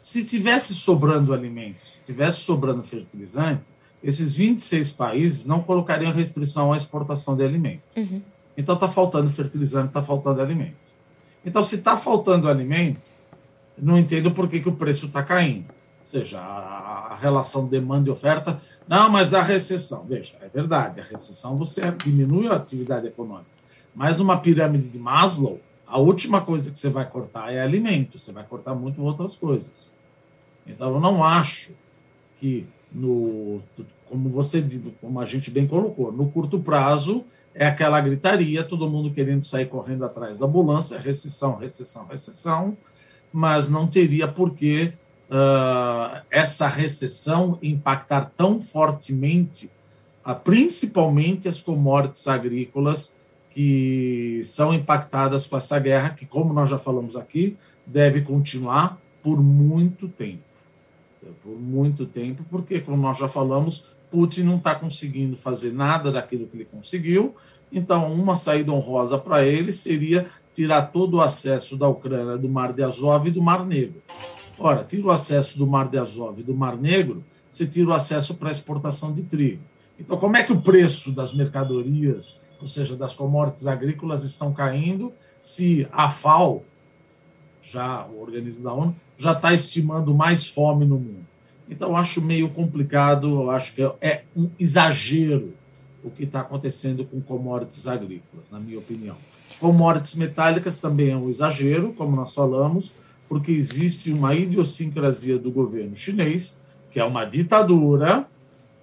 Se 0.00 0.24
tivesse 0.24 0.74
sobrando 0.74 1.34
alimentos, 1.34 1.96
se 1.96 2.02
tivesse 2.02 2.40
sobrando 2.40 2.82
fertilizante, 2.82 3.60
esses 4.02 4.34
26 4.36 4.92
países 4.92 5.46
não 5.46 5.62
colocariam 5.62 6.12
restrição 6.12 6.72
à 6.72 6.76
exportação 6.76 7.36
de 7.36 7.44
alimentos. 7.44 7.84
Uhum. 7.96 8.22
Então 8.56 8.74
está 8.74 8.88
faltando 8.88 9.30
fertilizante, 9.30 9.88
está 9.88 10.02
faltando 10.02 10.40
alimento. 10.40 10.86
Então, 11.46 11.62
se 11.62 11.76
está 11.76 11.96
faltando 11.96 12.48
alimento, 12.48 13.00
não 13.78 13.96
entendo 13.96 14.32
por 14.32 14.48
que, 14.48 14.58
que 14.58 14.68
o 14.68 14.74
preço 14.74 15.06
está 15.06 15.22
caindo. 15.22 15.66
Ou 16.00 16.06
seja, 16.06 16.40
a, 16.40 17.12
a, 17.12 17.16
relação 17.16 17.68
demanda 17.68 18.08
e 18.08 18.12
oferta. 18.12 18.60
Não, 18.88 19.08
mas 19.08 19.32
a 19.32 19.42
recessão. 19.42 20.04
Veja, 20.08 20.34
é 20.40 20.48
verdade, 20.48 21.00
a 21.00 21.04
recessão 21.04 21.56
você 21.56 21.82
diminui 22.04 22.48
a 22.48 22.54
atividade 22.54 23.06
econômica. 23.06 23.50
Mas 23.94 24.18
numa 24.18 24.38
pirâmide 24.38 24.88
de 24.88 24.98
Maslow, 24.98 25.60
a 25.86 25.98
última 25.98 26.40
coisa 26.40 26.70
que 26.70 26.78
você 26.78 26.88
vai 26.88 27.08
cortar 27.08 27.52
é 27.52 27.60
alimento, 27.60 28.18
você 28.18 28.32
vai 28.32 28.42
cortar 28.42 28.74
muito 28.74 29.00
outras 29.02 29.36
coisas. 29.36 29.96
Então, 30.66 30.94
eu 30.94 31.00
não 31.00 31.22
acho 31.22 31.74
que 32.40 32.66
no, 32.92 33.60
como 34.08 34.28
você, 34.28 34.64
como 35.00 35.20
a 35.20 35.26
gente 35.26 35.50
bem 35.50 35.66
colocou, 35.66 36.12
no 36.12 36.30
curto 36.30 36.60
prazo 36.60 37.24
é 37.54 37.66
aquela 37.66 38.00
gritaria, 38.00 38.62
todo 38.62 38.88
mundo 38.88 39.10
querendo 39.10 39.44
sair 39.44 39.66
correndo 39.66 40.04
atrás 40.04 40.38
da 40.38 40.46
ambulância, 40.46 40.98
recessão, 40.98 41.56
recessão, 41.56 42.06
recessão, 42.06 42.76
mas 43.32 43.70
não 43.70 43.86
teria 43.86 44.28
por 44.28 44.54
que 44.54 44.92
uh, 45.30 46.22
essa 46.30 46.68
recessão 46.68 47.58
impactar 47.62 48.32
tão 48.36 48.60
fortemente, 48.60 49.70
uh, 50.26 50.34
principalmente 50.34 51.48
as 51.48 51.62
commodities 51.62 52.28
agrícolas 52.28 53.16
que 53.50 54.42
são 54.44 54.74
impactadas 54.74 55.46
com 55.46 55.56
essa 55.56 55.78
guerra, 55.78 56.10
que, 56.10 56.26
como 56.26 56.52
nós 56.52 56.68
já 56.68 56.78
falamos 56.78 57.16
aqui, 57.16 57.56
deve 57.86 58.20
continuar 58.20 59.00
por 59.22 59.42
muito 59.42 60.08
tempo. 60.08 60.45
Por 61.42 61.58
muito 61.58 62.06
tempo, 62.06 62.44
porque, 62.50 62.80
como 62.80 62.96
nós 62.96 63.18
já 63.18 63.28
falamos, 63.28 63.96
Putin 64.10 64.42
não 64.42 64.56
está 64.56 64.74
conseguindo 64.74 65.36
fazer 65.36 65.72
nada 65.72 66.10
daquilo 66.10 66.46
que 66.46 66.56
ele 66.56 66.64
conseguiu, 66.64 67.34
então 67.72 68.12
uma 68.12 68.36
saída 68.36 68.72
honrosa 68.72 69.18
para 69.18 69.44
ele 69.44 69.72
seria 69.72 70.28
tirar 70.54 70.82
todo 70.86 71.14
o 71.14 71.20
acesso 71.20 71.76
da 71.76 71.88
Ucrânia 71.88 72.38
do 72.38 72.48
Mar 72.48 72.72
de 72.72 72.82
Azov 72.82 73.28
e 73.28 73.30
do 73.30 73.42
Mar 73.42 73.66
Negro. 73.66 74.02
Ora, 74.58 74.84
tira 74.84 75.06
o 75.06 75.10
acesso 75.10 75.58
do 75.58 75.66
Mar 75.66 75.88
de 75.88 75.98
Azov 75.98 76.40
e 76.40 76.42
do 76.42 76.54
Mar 76.54 76.76
Negro, 76.76 77.22
você 77.50 77.66
tira 77.66 77.90
o 77.90 77.92
acesso 77.92 78.36
para 78.36 78.50
exportação 78.50 79.12
de 79.12 79.22
trigo. 79.22 79.62
Então, 79.98 80.16
como 80.16 80.36
é 80.36 80.42
que 80.42 80.52
o 80.52 80.60
preço 80.60 81.12
das 81.12 81.34
mercadorias, 81.34 82.46
ou 82.60 82.66
seja, 82.66 82.96
das 82.96 83.14
commodities 83.14 83.66
agrícolas, 83.66 84.24
estão 84.24 84.52
caindo 84.52 85.12
se 85.40 85.86
a 85.92 86.08
FAO, 86.08 86.64
já 87.62 88.06
o 88.06 88.20
organismo 88.20 88.62
da 88.62 88.72
ONU, 88.72 88.96
já 89.18 89.32
está 89.32 89.52
estimando 89.52 90.14
mais 90.14 90.46
fome 90.46 90.84
no 90.84 90.98
mundo? 90.98 91.26
Então, 91.68 91.96
acho 91.96 92.22
meio 92.22 92.48
complicado, 92.48 93.42
eu 93.42 93.50
acho 93.50 93.74
que 93.74 93.82
é 94.00 94.24
um 94.36 94.50
exagero 94.58 95.52
o 96.06 96.10
que 96.10 96.22
está 96.22 96.40
acontecendo 96.40 97.04
com 97.04 97.20
commodities 97.20 97.88
agrícolas, 97.88 98.52
na 98.52 98.60
minha 98.60 98.78
opinião. 98.78 99.16
Commodities 99.58 100.14
metálicas 100.14 100.78
também 100.78 101.10
é 101.10 101.16
um 101.16 101.28
exagero, 101.28 101.92
como 101.94 102.14
nós 102.14 102.32
falamos, 102.32 102.94
porque 103.28 103.50
existe 103.50 104.12
uma 104.12 104.32
idiosincrasia 104.32 105.36
do 105.36 105.50
governo 105.50 105.96
chinês, 105.96 106.60
que 106.92 107.00
é 107.00 107.04
uma 107.04 107.24
ditadura, 107.24 108.24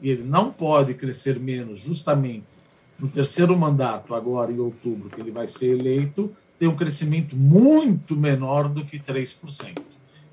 e 0.02 0.10
ele 0.10 0.24
não 0.24 0.52
pode 0.52 0.94
crescer 0.96 1.40
menos, 1.40 1.80
justamente 1.80 2.48
no 3.00 3.08
terceiro 3.08 3.58
mandato, 3.58 4.14
agora 4.14 4.52
em 4.52 4.60
outubro, 4.60 5.10
que 5.10 5.20
ele 5.20 5.32
vai 5.32 5.48
ser 5.48 5.80
eleito, 5.80 6.32
tem 6.60 6.68
um 6.68 6.76
crescimento 6.76 7.36
muito 7.36 8.16
menor 8.16 8.70
do 8.70 8.86
que 8.86 9.00
3%. 9.00 9.78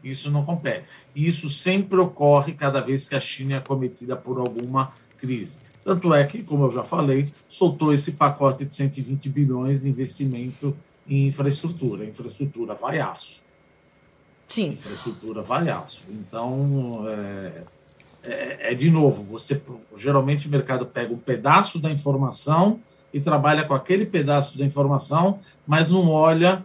Isso 0.03 0.31
não 0.31 0.45
compete. 0.45 0.85
Isso 1.15 1.49
sempre 1.49 1.99
ocorre 1.99 2.53
cada 2.55 2.81
vez 2.81 3.09
que 3.09 3.15
a 3.15 3.21
China 3.21 3.57
é 3.57 3.61
cometida 3.61 4.17
por 4.17 4.39
alguma 4.39 4.93
crise. 5.19 5.59
Tanto 5.85 6.13
é 6.15 6.25
que, 6.27 6.43
como 6.43 6.65
eu 6.65 6.71
já 6.71 6.85
falei, 6.85 7.29
soltou 7.49 7.93
esse 7.93 8.13
pacote 8.13 8.65
de 8.65 8.75
120 8.75 9.29
bilhões 9.29 9.83
de 9.83 9.89
investimento 9.89 10.77
em 11.09 11.29
infraestrutura. 11.29 12.05
infraestrutura 12.05 12.75
vai 12.75 13.01
aço. 13.01 13.43
Sim. 14.49 14.71
Infraestrutura 14.71 15.43
vale 15.43 15.71
aço. 15.71 16.07
Então, 16.11 17.05
é, 17.09 17.63
é, 18.25 18.73
é, 18.73 18.75
de 18.75 18.91
novo, 18.91 19.23
você 19.23 19.63
geralmente 19.97 20.49
o 20.49 20.51
mercado 20.51 20.85
pega 20.85 21.15
um 21.15 21.19
pedaço 21.19 21.79
da 21.79 21.91
informação 21.91 22.81
e 23.13 23.21
trabalha 23.21 23.65
com 23.65 23.75
aquele 23.75 24.05
pedaço 24.05 24.59
da 24.59 24.65
informação, 24.65 25.39
mas 25.67 25.89
não 25.89 26.11
olha, 26.11 26.65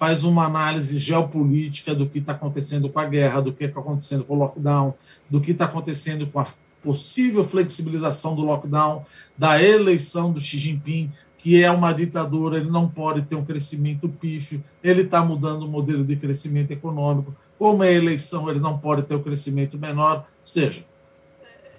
faz 0.00 0.24
uma 0.24 0.46
análise 0.46 0.98
geopolítica 0.98 1.94
do 1.94 2.08
que 2.08 2.20
está 2.20 2.32
acontecendo 2.32 2.88
com 2.88 2.98
a 2.98 3.04
guerra, 3.04 3.42
do 3.42 3.52
que 3.52 3.64
está 3.64 3.80
acontecendo 3.80 4.24
com 4.24 4.34
o 4.34 4.38
lockdown, 4.38 4.94
do 5.28 5.42
que 5.42 5.50
está 5.50 5.66
acontecendo 5.66 6.26
com 6.26 6.40
a 6.40 6.46
possível 6.82 7.44
flexibilização 7.44 8.34
do 8.34 8.40
lockdown, 8.40 9.04
da 9.36 9.62
eleição 9.62 10.32
do 10.32 10.40
Xi 10.40 10.56
Jinping 10.56 11.12
que 11.36 11.62
é 11.62 11.70
uma 11.70 11.92
ditadura, 11.92 12.58
ele 12.58 12.70
não 12.70 12.86
pode 12.86 13.22
ter 13.22 13.34
um 13.34 13.44
crescimento 13.44 14.08
pífio, 14.08 14.62
ele 14.84 15.02
está 15.02 15.24
mudando 15.24 15.62
o 15.62 15.68
modelo 15.68 16.04
de 16.04 16.14
crescimento 16.14 16.70
econômico, 16.70 17.34
como 17.58 17.82
é 17.82 17.94
eleição, 17.94 18.50
ele 18.50 18.60
não 18.60 18.76
pode 18.76 19.04
ter 19.04 19.14
um 19.14 19.22
crescimento 19.22 19.78
menor, 19.78 20.18
ou 20.18 20.24
seja, 20.46 20.84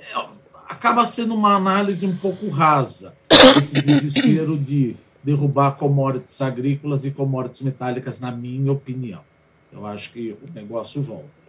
é, 0.01 0.25
acaba 0.67 1.05
sendo 1.05 1.35
uma 1.35 1.55
análise 1.55 2.07
um 2.07 2.15
pouco 2.15 2.49
rasa, 2.49 3.13
esse 3.55 3.79
desespero 3.81 4.57
de 4.57 4.95
derrubar 5.23 5.73
commodities 5.73 6.41
agrícolas 6.41 7.05
e 7.05 7.11
commodities 7.11 7.61
metálicas, 7.61 8.19
na 8.21 8.31
minha 8.31 8.71
opinião. 8.71 9.21
Eu 9.71 9.85
acho 9.85 10.11
que 10.11 10.31
o 10.31 10.53
negócio 10.53 11.01
volta. 11.01 11.41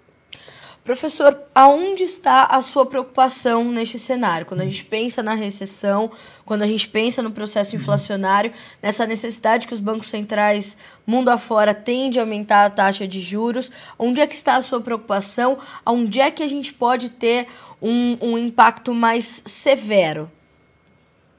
Professor, 0.84 1.40
aonde 1.54 2.02
está 2.02 2.46
a 2.46 2.60
sua 2.60 2.84
preocupação 2.84 3.70
neste 3.70 4.00
cenário? 4.00 4.44
Quando 4.44 4.62
a 4.62 4.64
gente 4.64 4.84
pensa 4.84 5.22
na 5.22 5.32
recessão, 5.32 6.10
quando 6.44 6.62
a 6.62 6.66
gente 6.66 6.88
pensa 6.88 7.22
no 7.22 7.30
processo 7.30 7.76
inflacionário, 7.76 8.52
nessa 8.82 9.06
necessidade 9.06 9.68
que 9.68 9.74
os 9.74 9.78
bancos 9.78 10.08
centrais 10.08 10.76
mundo 11.06 11.28
afora 11.28 11.72
têm 11.72 12.10
de 12.10 12.18
aumentar 12.18 12.64
a 12.64 12.70
taxa 12.70 13.06
de 13.06 13.20
juros, 13.20 13.70
onde 13.96 14.20
é 14.20 14.26
que 14.26 14.34
está 14.34 14.56
a 14.56 14.62
sua 14.62 14.80
preocupação? 14.80 15.56
Onde 15.86 16.20
é 16.20 16.32
que 16.32 16.42
a 16.42 16.48
gente 16.48 16.74
pode 16.74 17.10
ter 17.10 17.46
um, 17.80 18.18
um 18.20 18.36
impacto 18.36 18.92
mais 18.92 19.40
severo? 19.46 20.28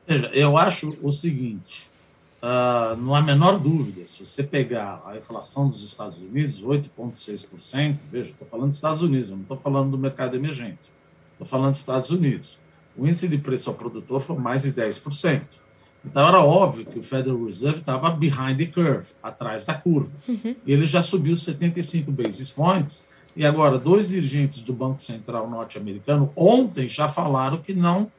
Veja, 0.07 0.27
eu 0.33 0.57
acho 0.57 0.97
o 1.01 1.11
seguinte: 1.11 1.91
Uh, 2.43 2.97
não 2.97 3.15
há 3.15 3.21
menor 3.21 3.57
dúvida, 3.57 4.05
se 4.05 4.25
você 4.25 4.43
pegar 4.43 5.01
a 5.05 5.15
inflação 5.15 5.69
dos 5.69 5.81
Estados 5.81 6.19
Unidos, 6.19 6.61
8,6%, 6.61 7.97
veja, 8.11 8.31
estou 8.31 8.45
falando 8.45 8.67
dos 8.67 8.75
Estados 8.75 9.01
Unidos, 9.01 9.29
não 9.29 9.39
estou 9.39 9.57
falando 9.57 9.91
do 9.91 9.97
mercado 9.97 10.35
emergente, 10.35 10.91
estou 11.31 11.47
falando 11.47 11.71
dos 11.71 11.79
Estados 11.79 12.09
Unidos. 12.09 12.59
O 12.97 13.07
índice 13.07 13.29
de 13.29 13.37
preço 13.37 13.69
ao 13.69 13.77
produtor 13.77 14.21
foi 14.21 14.37
mais 14.37 14.63
de 14.63 14.73
10%. 14.73 15.41
Então 16.05 16.27
era 16.27 16.41
óbvio 16.41 16.85
que 16.85 16.99
o 16.99 17.03
Federal 17.03 17.45
Reserve 17.45 17.79
estava 17.79 18.11
behind 18.11 18.57
the 18.57 18.65
curve, 18.65 19.07
atrás 19.23 19.63
da 19.63 19.75
curva. 19.75 20.13
Uhum. 20.27 20.53
E 20.65 20.73
ele 20.73 20.85
já 20.85 21.01
subiu 21.01 21.37
75 21.37 22.11
basis 22.11 22.51
points. 22.51 23.05
E 23.37 23.45
agora, 23.45 23.79
dois 23.79 24.09
dirigentes 24.09 24.61
do 24.61 24.73
Banco 24.73 25.01
Central 25.01 25.49
norte-americano 25.49 26.29
ontem 26.35 26.89
já 26.89 27.07
falaram 27.07 27.61
que 27.61 27.73
não 27.73 28.11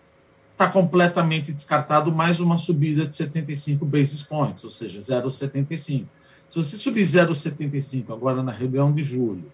está 0.54 0.68
completamente 0.68 1.52
descartado 1.52 2.12
mais 2.12 2.38
uma 2.38 2.56
subida 2.56 3.04
de 3.04 3.14
75 3.14 3.84
basis 3.84 4.22
points, 4.22 4.62
ou 4.62 4.70
seja, 4.70 5.00
0,75. 5.00 6.06
Se 6.48 6.56
você 6.56 6.76
subir 6.76 7.02
0,75 7.02 8.12
agora 8.12 8.40
na 8.40 8.52
reunião 8.52 8.92
de 8.92 9.02
julho, 9.02 9.50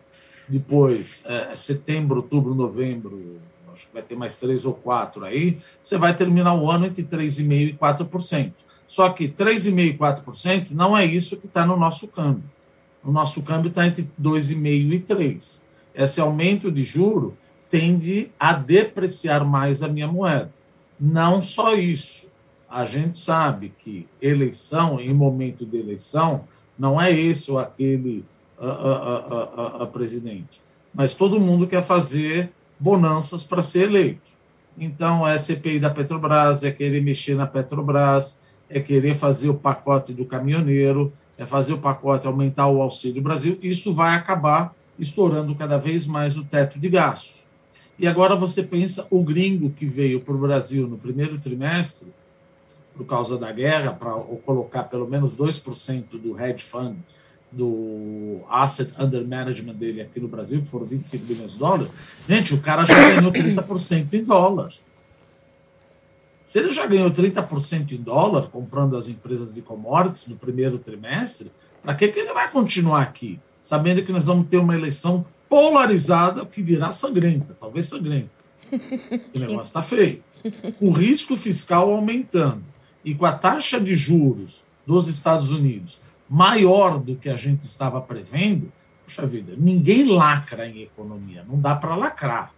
depois 0.47 1.25
é, 1.27 1.57
setembro, 1.57 2.17
outubro, 2.17 2.55
novembro, 2.55 3.41
acho 3.73 3.87
que 3.87 3.95
vai 3.95 4.03
ter 4.03 4.15
mais 4.15 4.39
três 4.39 4.67
ou 4.67 4.75
quatro 4.75 5.25
aí, 5.25 5.59
você 5.81 5.97
vai 5.97 6.15
terminar 6.15 6.55
o 6.55 6.71
ano 6.71 6.85
entre 6.85 7.03
3,5% 7.03 7.71
e 7.71 7.73
4%. 7.73 8.53
Só 8.87 9.09
que 9.09 9.27
3,5% 9.27 9.79
e 9.79 9.97
4% 9.97 10.71
não 10.73 10.97
é 10.97 11.07
isso 11.07 11.39
que 11.39 11.47
está 11.47 11.65
no 11.65 11.79
nosso 11.79 12.09
câmbio. 12.09 12.45
O 13.03 13.11
nosso 13.11 13.43
câmbio 13.43 13.71
está 13.71 13.87
entre 13.87 14.07
2,5% 14.21 14.93
e 14.93 15.01
3%. 15.01 15.63
Esse 15.95 16.21
aumento 16.21 16.71
de 16.71 16.85
juro 16.85 17.35
tende 17.71 18.31
a 18.39 18.53
depreciar 18.53 19.47
mais 19.47 19.83
a 19.83 19.89
minha 19.89 20.07
moeda. 20.07 20.60
Não 21.01 21.41
só 21.41 21.75
isso. 21.75 22.31
A 22.69 22.85
gente 22.85 23.19
sabe 23.19 23.73
que 23.79 24.07
eleição, 24.21 25.01
em 25.01 25.13
momento 25.15 25.65
de 25.65 25.79
eleição, 25.79 26.45
não 26.79 27.01
é 27.01 27.11
esse 27.11 27.51
ou 27.51 27.59
aquele 27.59 28.25
a, 28.59 28.67
a, 28.67 29.83
a, 29.83 29.87
presidente. 29.87 30.61
Mas 30.95 31.15
todo 31.15 31.41
mundo 31.41 31.67
quer 31.67 31.83
fazer 31.83 32.53
bonanças 32.79 33.43
para 33.43 33.63
ser 33.63 33.85
eleito. 33.85 34.33
Então, 34.79 35.27
é 35.27 35.37
CPI 35.37 35.81
da 35.81 35.91
Petrobras, 35.91 36.63
é 36.63 36.71
querer 36.71 37.03
mexer 37.03 37.35
na 37.35 37.47
Petrobras, 37.47 38.39
é 38.69 38.79
querer 38.79 39.15
fazer 39.15 39.49
o 39.49 39.55
pacote 39.55 40.13
do 40.13 40.25
caminhoneiro, 40.25 41.13
é 41.37 41.47
fazer 41.47 41.73
o 41.73 41.79
pacote 41.79 42.27
aumentar 42.27 42.69
o 42.69 42.83
Auxílio 42.83 43.23
Brasil. 43.23 43.59
Isso 43.63 43.93
vai 43.93 44.15
acabar 44.15 44.75
estourando 44.99 45.55
cada 45.55 45.79
vez 45.79 46.07
mais 46.07 46.37
o 46.37 46.45
teto 46.45 46.79
de 46.79 46.89
gastos. 46.89 47.40
E 48.01 48.09
agora 48.09 48.35
você 48.35 48.63
pensa 48.63 49.07
o 49.11 49.23
gringo 49.23 49.69
que 49.69 49.85
veio 49.85 50.23
para 50.23 50.33
o 50.33 50.39
Brasil 50.39 50.89
no 50.89 50.97
primeiro 50.97 51.39
trimestre, 51.39 52.11
por 52.97 53.05
causa 53.05 53.37
da 53.37 53.53
guerra, 53.53 53.93
para 53.93 54.13
colocar 54.47 54.85
pelo 54.85 55.07
menos 55.07 55.37
2% 55.37 56.19
do 56.19 56.41
hedge 56.41 56.65
fund, 56.65 56.97
do 57.53 58.41
asset 58.49 58.91
under 58.99 59.23
management 59.29 59.75
dele 59.75 60.01
aqui 60.01 60.19
no 60.19 60.29
Brasil, 60.29 60.63
que 60.63 60.69
foram 60.69 60.87
25 60.87 61.27
bilhões 61.27 61.53
de 61.53 61.59
dólares. 61.59 61.93
Gente, 62.27 62.55
o 62.55 62.63
cara 62.63 62.87
já 62.87 62.95
ganhou 62.95 63.31
30% 63.31 64.15
em 64.15 64.25
dólar. 64.25 64.73
Se 66.43 66.59
ele 66.59 66.71
já 66.71 66.87
ganhou 66.87 67.11
30% 67.11 67.93
em 67.93 67.99
dólar 67.99 68.49
comprando 68.49 68.97
as 68.97 69.09
empresas 69.09 69.55
de 69.55 69.61
commodities 69.61 70.27
no 70.27 70.37
primeiro 70.37 70.79
trimestre, 70.79 71.53
para 71.83 71.95
que, 71.95 72.09
que 72.09 72.19
ele 72.19 72.33
vai 72.33 72.51
continuar 72.51 73.03
aqui? 73.03 73.39
Sabendo 73.61 74.03
que 74.03 74.11
nós 74.11 74.27
vamos 74.27 74.49
ter 74.49 74.57
uma 74.57 74.75
eleição 74.75 75.27
polarizada, 75.51 76.45
o 76.45 76.47
que 76.47 76.63
dirá 76.63 76.93
sangrenta, 76.93 77.55
talvez 77.59 77.87
sangrenta. 77.87 78.31
O 79.35 79.39
negócio 79.39 79.63
está 79.63 79.83
feio. 79.83 80.23
O 80.81 80.91
risco 80.91 81.37
fiscal 81.37 81.91
aumentando 81.91 82.63
e 83.05 83.15
com 83.15 83.27
a 83.27 83.33
taxa 83.33 83.81
de 83.81 83.95
juros 83.97 84.63
dos 84.87 85.09
Estados 85.09 85.51
Unidos 85.51 86.01
maior 86.29 87.01
do 87.01 87.17
que 87.17 87.29
a 87.29 87.35
gente 87.35 87.63
estava 87.63 88.01
prevendo, 88.01 88.73
puxa 89.05 89.27
vida, 89.27 89.55
ninguém 89.59 90.07
lacra 90.07 90.69
em 90.69 90.83
economia, 90.83 91.45
não 91.47 91.61
dá 91.61 91.75
para 91.75 91.97
lacrar. 91.97 92.55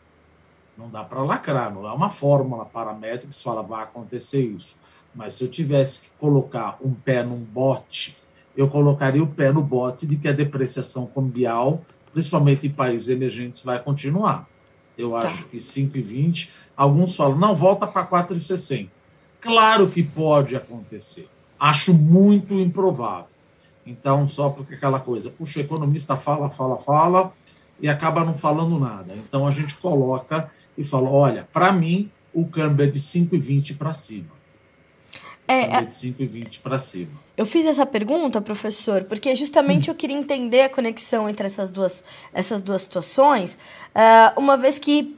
Não 0.77 0.89
dá 0.89 1.03
para 1.03 1.23
lacrar, 1.23 1.73
não 1.73 1.87
é 1.87 1.93
uma 1.93 2.11
fórmula 2.11 2.65
paramétrica 2.67 3.29
que 3.29 3.35
se 3.35 3.45
fala 3.45 3.63
vai 3.63 3.83
acontecer 3.83 4.45
isso. 4.45 4.77
Mas 5.15 5.35
se 5.35 5.45
eu 5.45 5.51
tivesse 5.51 6.03
que 6.03 6.11
colocar 6.19 6.79
um 6.83 6.93
pé 6.93 7.23
num 7.23 7.43
bote 7.43 8.17
eu 8.57 8.69
colocaria 8.69 9.23
o 9.23 9.27
pé 9.27 9.53
no 9.53 9.63
bote 9.63 10.07
de 10.07 10.17
que 10.17 10.29
a 10.29 10.33
depreciação 10.33 11.07
cambial, 11.07 11.83
principalmente 12.13 12.67
em 12.67 12.71
países 12.71 13.09
emergentes, 13.09 13.65
vai 13.65 13.83
continuar. 13.83 14.47
Eu 14.97 15.13
tá. 15.13 15.27
acho 15.27 15.45
que 15.47 15.57
5,20. 15.57 16.49
Alguns 16.77 17.17
falam, 17.17 17.39
não, 17.39 17.57
volta 17.57 17.87
para 17.87 18.07
4,60. 18.07 18.89
Claro 19.41 19.89
que 19.89 20.03
pode 20.03 20.55
acontecer. 20.55 21.29
Acho 21.59 21.93
muito 21.95 22.55
improvável. 22.55 23.35
Então, 23.85 24.29
só 24.29 24.49
porque 24.49 24.75
aquela 24.75 25.01
coisa, 25.01 25.31
puxa, 25.31 25.61
o 25.61 25.63
economista 25.63 26.17
fala, 26.17 26.49
fala, 26.51 26.79
fala, 26.79 27.33
e 27.81 27.89
acaba 27.89 28.25
não 28.25 28.37
falando 28.37 28.79
nada. 28.79 29.15
Então, 29.17 29.47
a 29.47 29.51
gente 29.51 29.77
coloca 29.77 30.51
e 30.79 30.85
fala: 30.85 31.11
olha, 31.11 31.49
para 31.53 31.73
mim, 31.73 32.11
o 32.33 32.47
câmbio 32.47 32.85
é 32.85 32.89
de 32.89 33.01
5,20 33.01 33.77
para 33.77 33.93
cima. 33.93 34.31
É, 35.49 35.77
é 35.77 35.85
de 35.85 35.93
5,20 35.93 36.63
para 36.63 36.79
cima. 36.79 37.22
Eu 37.37 37.47
fiz 37.47 37.65
essa 37.65 37.87
pergunta, 37.87 38.41
professor, 38.41 39.05
porque 39.05 39.35
justamente 39.35 39.89
eu 39.89 39.95
queria 39.95 40.17
entender 40.17 40.63
a 40.63 40.69
conexão 40.69 41.29
entre 41.29 41.47
essas 41.47 41.71
duas, 41.71 42.05
essas 42.33 42.61
duas 42.61 42.83
situações, 42.83 43.55
uh, 43.95 44.39
uma 44.39 44.57
vez 44.57 44.79
que 44.79 45.17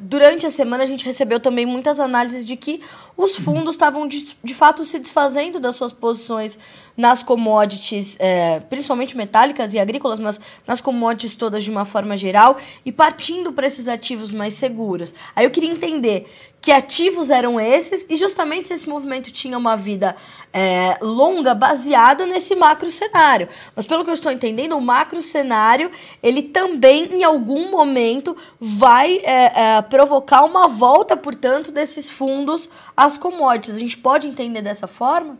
durante 0.00 0.46
a 0.46 0.50
semana 0.50 0.84
a 0.84 0.86
gente 0.86 1.04
recebeu 1.04 1.40
também 1.40 1.64
muitas 1.64 2.00
análises 2.00 2.46
de 2.46 2.56
que 2.56 2.82
os 3.18 3.34
fundos 3.34 3.74
estavam 3.74 4.06
de, 4.06 4.36
de 4.44 4.54
fato 4.54 4.84
se 4.84 4.96
desfazendo 4.96 5.58
das 5.58 5.74
suas 5.74 5.90
posições 5.90 6.56
nas 6.96 7.20
commodities, 7.20 8.16
é, 8.20 8.60
principalmente 8.60 9.16
metálicas 9.16 9.74
e 9.74 9.78
agrícolas, 9.78 10.20
mas 10.20 10.40
nas 10.64 10.80
commodities 10.80 11.34
todas 11.34 11.64
de 11.64 11.70
uma 11.70 11.84
forma 11.84 12.16
geral 12.16 12.58
e 12.84 12.92
partindo 12.92 13.52
para 13.52 13.66
esses 13.66 13.88
ativos 13.88 14.30
mais 14.30 14.54
seguros. 14.54 15.14
Aí 15.34 15.44
eu 15.44 15.50
queria 15.50 15.70
entender 15.70 16.28
que 16.60 16.72
ativos 16.72 17.30
eram 17.30 17.60
esses 17.60 18.04
e 18.08 18.16
justamente 18.16 18.68
se 18.68 18.74
esse 18.74 18.88
movimento 18.88 19.30
tinha 19.30 19.56
uma 19.56 19.76
vida 19.76 20.16
é, 20.52 20.98
longa 21.00 21.54
baseado 21.54 22.26
nesse 22.26 22.54
macro 22.56 22.90
cenário. 22.90 23.48
Mas 23.76 23.86
pelo 23.86 24.02
que 24.02 24.10
eu 24.10 24.14
estou 24.14 24.32
entendendo, 24.32 24.76
o 24.76 24.80
macro 24.80 25.22
cenário 25.22 25.90
ele 26.20 26.42
também 26.42 27.14
em 27.14 27.22
algum 27.22 27.70
momento 27.70 28.36
vai 28.60 29.18
é, 29.22 29.76
é, 29.76 29.82
provocar 29.82 30.42
uma 30.42 30.66
volta, 30.66 31.16
portanto, 31.16 31.70
desses 31.70 32.10
fundos 32.10 32.68
às 32.98 33.16
commodities. 33.16 33.76
A 33.76 33.78
gente 33.78 33.96
pode 33.96 34.26
entender 34.26 34.60
dessa 34.60 34.88
forma? 34.88 35.38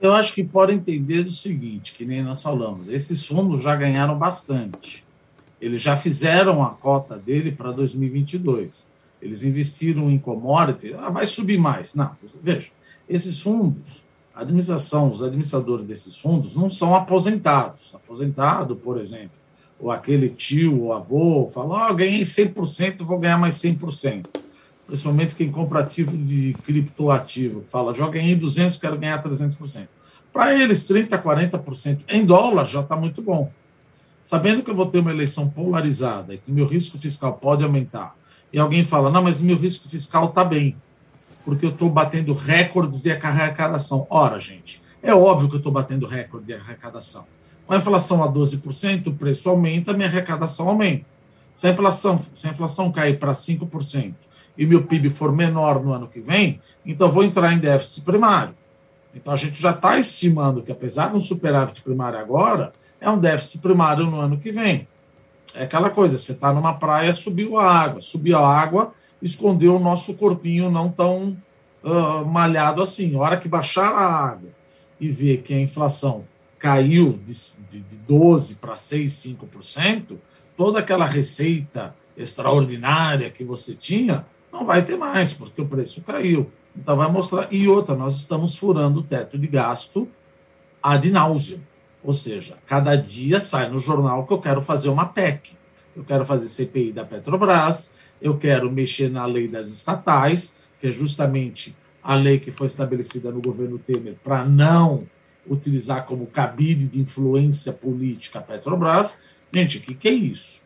Eu 0.00 0.14
acho 0.14 0.34
que 0.34 0.42
pode 0.42 0.72
entender 0.72 1.22
do 1.22 1.30
seguinte, 1.30 1.92
que 1.94 2.06
nem 2.06 2.22
nós 2.22 2.42
falamos, 2.42 2.88
esses 2.88 3.24
fundos 3.26 3.62
já 3.62 3.76
ganharam 3.76 4.18
bastante. 4.18 5.04
Eles 5.60 5.82
já 5.82 5.96
fizeram 5.96 6.64
a 6.64 6.70
cota 6.70 7.16
dele 7.16 7.52
para 7.52 7.70
2022. 7.70 8.90
Eles 9.20 9.44
investiram 9.44 10.10
em 10.10 10.18
commodity, 10.18 10.94
ah, 10.94 11.10
vai 11.10 11.26
subir 11.26 11.58
mais. 11.58 11.94
Não, 11.94 12.10
veja, 12.42 12.68
esses 13.08 13.40
fundos, 13.40 14.02
a 14.34 14.40
administração, 14.40 15.10
os 15.10 15.22
administradores 15.22 15.86
desses 15.86 16.18
fundos 16.18 16.56
não 16.56 16.70
são 16.70 16.96
aposentados. 16.96 17.94
Aposentado, 17.94 18.74
por 18.74 18.98
exemplo, 18.98 19.36
ou 19.78 19.90
aquele 19.90 20.30
tio 20.30 20.84
ou 20.84 20.92
avô 20.94 21.48
fala, 21.50 21.90
oh, 21.90 21.94
ganhei 21.94 22.22
100%, 22.22 23.04
vou 23.04 23.18
ganhar 23.18 23.38
mais 23.38 23.56
100% 23.56 24.41
principalmente 24.92 25.34
quem 25.34 25.50
compra 25.50 25.80
ativo 25.80 26.14
de 26.14 26.54
criptoativo, 26.66 27.62
fala, 27.64 27.94
já 27.94 28.06
ganhei 28.10 28.36
200, 28.36 28.76
quero 28.76 28.98
ganhar 28.98 29.22
300%. 29.22 29.88
Para 30.30 30.54
eles, 30.54 30.86
30%, 30.86 31.08
40% 31.22 32.00
em 32.10 32.26
dólar 32.26 32.66
já 32.66 32.80
está 32.80 32.94
muito 32.94 33.22
bom. 33.22 33.50
Sabendo 34.22 34.62
que 34.62 34.70
eu 34.70 34.74
vou 34.74 34.84
ter 34.84 34.98
uma 34.98 35.10
eleição 35.10 35.48
polarizada 35.48 36.34
e 36.34 36.36
que 36.36 36.52
meu 36.52 36.66
risco 36.66 36.98
fiscal 36.98 37.32
pode 37.32 37.64
aumentar, 37.64 38.14
e 38.52 38.58
alguém 38.58 38.84
fala, 38.84 39.10
não, 39.10 39.22
mas 39.22 39.40
meu 39.40 39.56
risco 39.56 39.88
fiscal 39.88 40.26
está 40.26 40.44
bem, 40.44 40.76
porque 41.42 41.64
eu 41.64 41.70
estou 41.70 41.88
batendo 41.88 42.34
recordes 42.34 43.00
de 43.00 43.12
arrecadação. 43.12 44.06
Ora, 44.10 44.38
gente, 44.38 44.82
é 45.02 45.14
óbvio 45.14 45.48
que 45.48 45.54
eu 45.54 45.58
estou 45.58 45.72
batendo 45.72 46.06
recorde 46.06 46.48
de 46.48 46.52
arrecadação. 46.52 47.26
Com 47.66 47.72
a 47.72 47.78
inflação 47.78 48.22
a 48.22 48.30
12%, 48.30 49.06
o 49.06 49.14
preço 49.14 49.48
aumenta, 49.48 49.94
minha 49.94 50.06
arrecadação 50.06 50.68
aumenta. 50.68 51.06
Se 51.54 51.66
a 51.66 51.70
inflação, 51.70 52.22
se 52.34 52.46
a 52.46 52.50
inflação 52.50 52.92
cair 52.92 53.18
para 53.18 53.32
5%, 53.32 54.12
e 54.56 54.66
meu 54.66 54.84
PIB 54.84 55.10
for 55.10 55.32
menor 55.32 55.82
no 55.82 55.92
ano 55.92 56.08
que 56.08 56.20
vem, 56.20 56.60
então 56.84 57.10
vou 57.10 57.24
entrar 57.24 57.52
em 57.52 57.58
déficit 57.58 58.04
primário. 58.04 58.54
Então 59.14 59.32
a 59.32 59.36
gente 59.36 59.60
já 59.60 59.70
está 59.70 59.98
estimando 59.98 60.62
que, 60.62 60.72
apesar 60.72 61.10
de 61.10 61.16
um 61.16 61.20
superávit 61.20 61.82
primário 61.82 62.18
agora, 62.18 62.72
é 63.00 63.08
um 63.10 63.18
déficit 63.18 63.60
primário 63.60 64.06
no 64.06 64.20
ano 64.20 64.38
que 64.38 64.52
vem. 64.52 64.86
É 65.54 65.64
aquela 65.64 65.90
coisa, 65.90 66.16
você 66.16 66.32
está 66.32 66.52
numa 66.52 66.74
praia, 66.74 67.12
subiu 67.12 67.58
a 67.58 67.70
água, 67.70 68.00
subiu 68.00 68.38
a 68.38 68.60
água, 68.60 68.92
escondeu 69.20 69.76
o 69.76 69.80
nosso 69.80 70.14
corpinho 70.14 70.70
não 70.70 70.90
tão 70.90 71.36
uh, 71.82 72.24
malhado 72.24 72.82
assim. 72.82 73.14
A 73.16 73.20
hora 73.20 73.36
que 73.36 73.48
baixar 73.48 73.88
a 73.88 74.06
água 74.06 74.48
e 74.98 75.10
ver 75.10 75.42
que 75.42 75.52
a 75.52 75.60
inflação 75.60 76.24
caiu 76.58 77.18
de, 77.24 77.32
de, 77.68 77.80
de 77.80 77.96
12% 78.08 78.58
para 78.60 78.74
6%, 78.74 79.36
5%, 79.52 80.16
toda 80.56 80.78
aquela 80.78 81.04
receita 81.04 81.94
extraordinária 82.16 83.30
que 83.30 83.44
você 83.44 83.74
tinha 83.74 84.24
não 84.52 84.66
vai 84.66 84.84
ter 84.84 84.96
mais, 84.96 85.32
porque 85.32 85.62
o 85.62 85.66
preço 85.66 86.02
caiu. 86.02 86.50
Então 86.76 86.96
vai 86.96 87.10
mostrar. 87.10 87.48
E 87.50 87.66
outra, 87.66 87.94
nós 87.94 88.16
estamos 88.16 88.56
furando 88.56 89.00
o 89.00 89.02
teto 89.02 89.38
de 89.38 89.46
gasto 89.46 90.08
ad 90.82 91.10
nauseam. 91.10 91.60
Ou 92.04 92.12
seja, 92.12 92.56
cada 92.66 92.96
dia 92.96 93.40
sai 93.40 93.68
no 93.68 93.78
jornal 93.78 94.26
que 94.26 94.32
eu 94.32 94.40
quero 94.40 94.60
fazer 94.60 94.88
uma 94.88 95.06
PEC. 95.06 95.52
Eu 95.94 96.04
quero 96.04 96.26
fazer 96.26 96.48
CPI 96.48 96.92
da 96.92 97.04
Petrobras, 97.04 97.92
eu 98.20 98.36
quero 98.38 98.70
mexer 98.70 99.10
na 99.10 99.26
lei 99.26 99.46
das 99.46 99.68
estatais, 99.68 100.58
que 100.80 100.88
é 100.88 100.92
justamente 100.92 101.76
a 102.02 102.14
lei 102.14 102.38
que 102.38 102.50
foi 102.50 102.66
estabelecida 102.66 103.30
no 103.30 103.40
governo 103.40 103.78
Temer 103.78 104.16
para 104.24 104.44
não 104.44 105.06
utilizar 105.46 106.06
como 106.06 106.26
cabide 106.26 106.86
de 106.86 107.00
influência 107.00 107.72
política 107.72 108.38
a 108.38 108.42
Petrobras. 108.42 109.22
Gente, 109.54 109.78
o 109.78 109.80
que, 109.82 109.94
que 109.94 110.08
é 110.08 110.12
isso? 110.12 110.61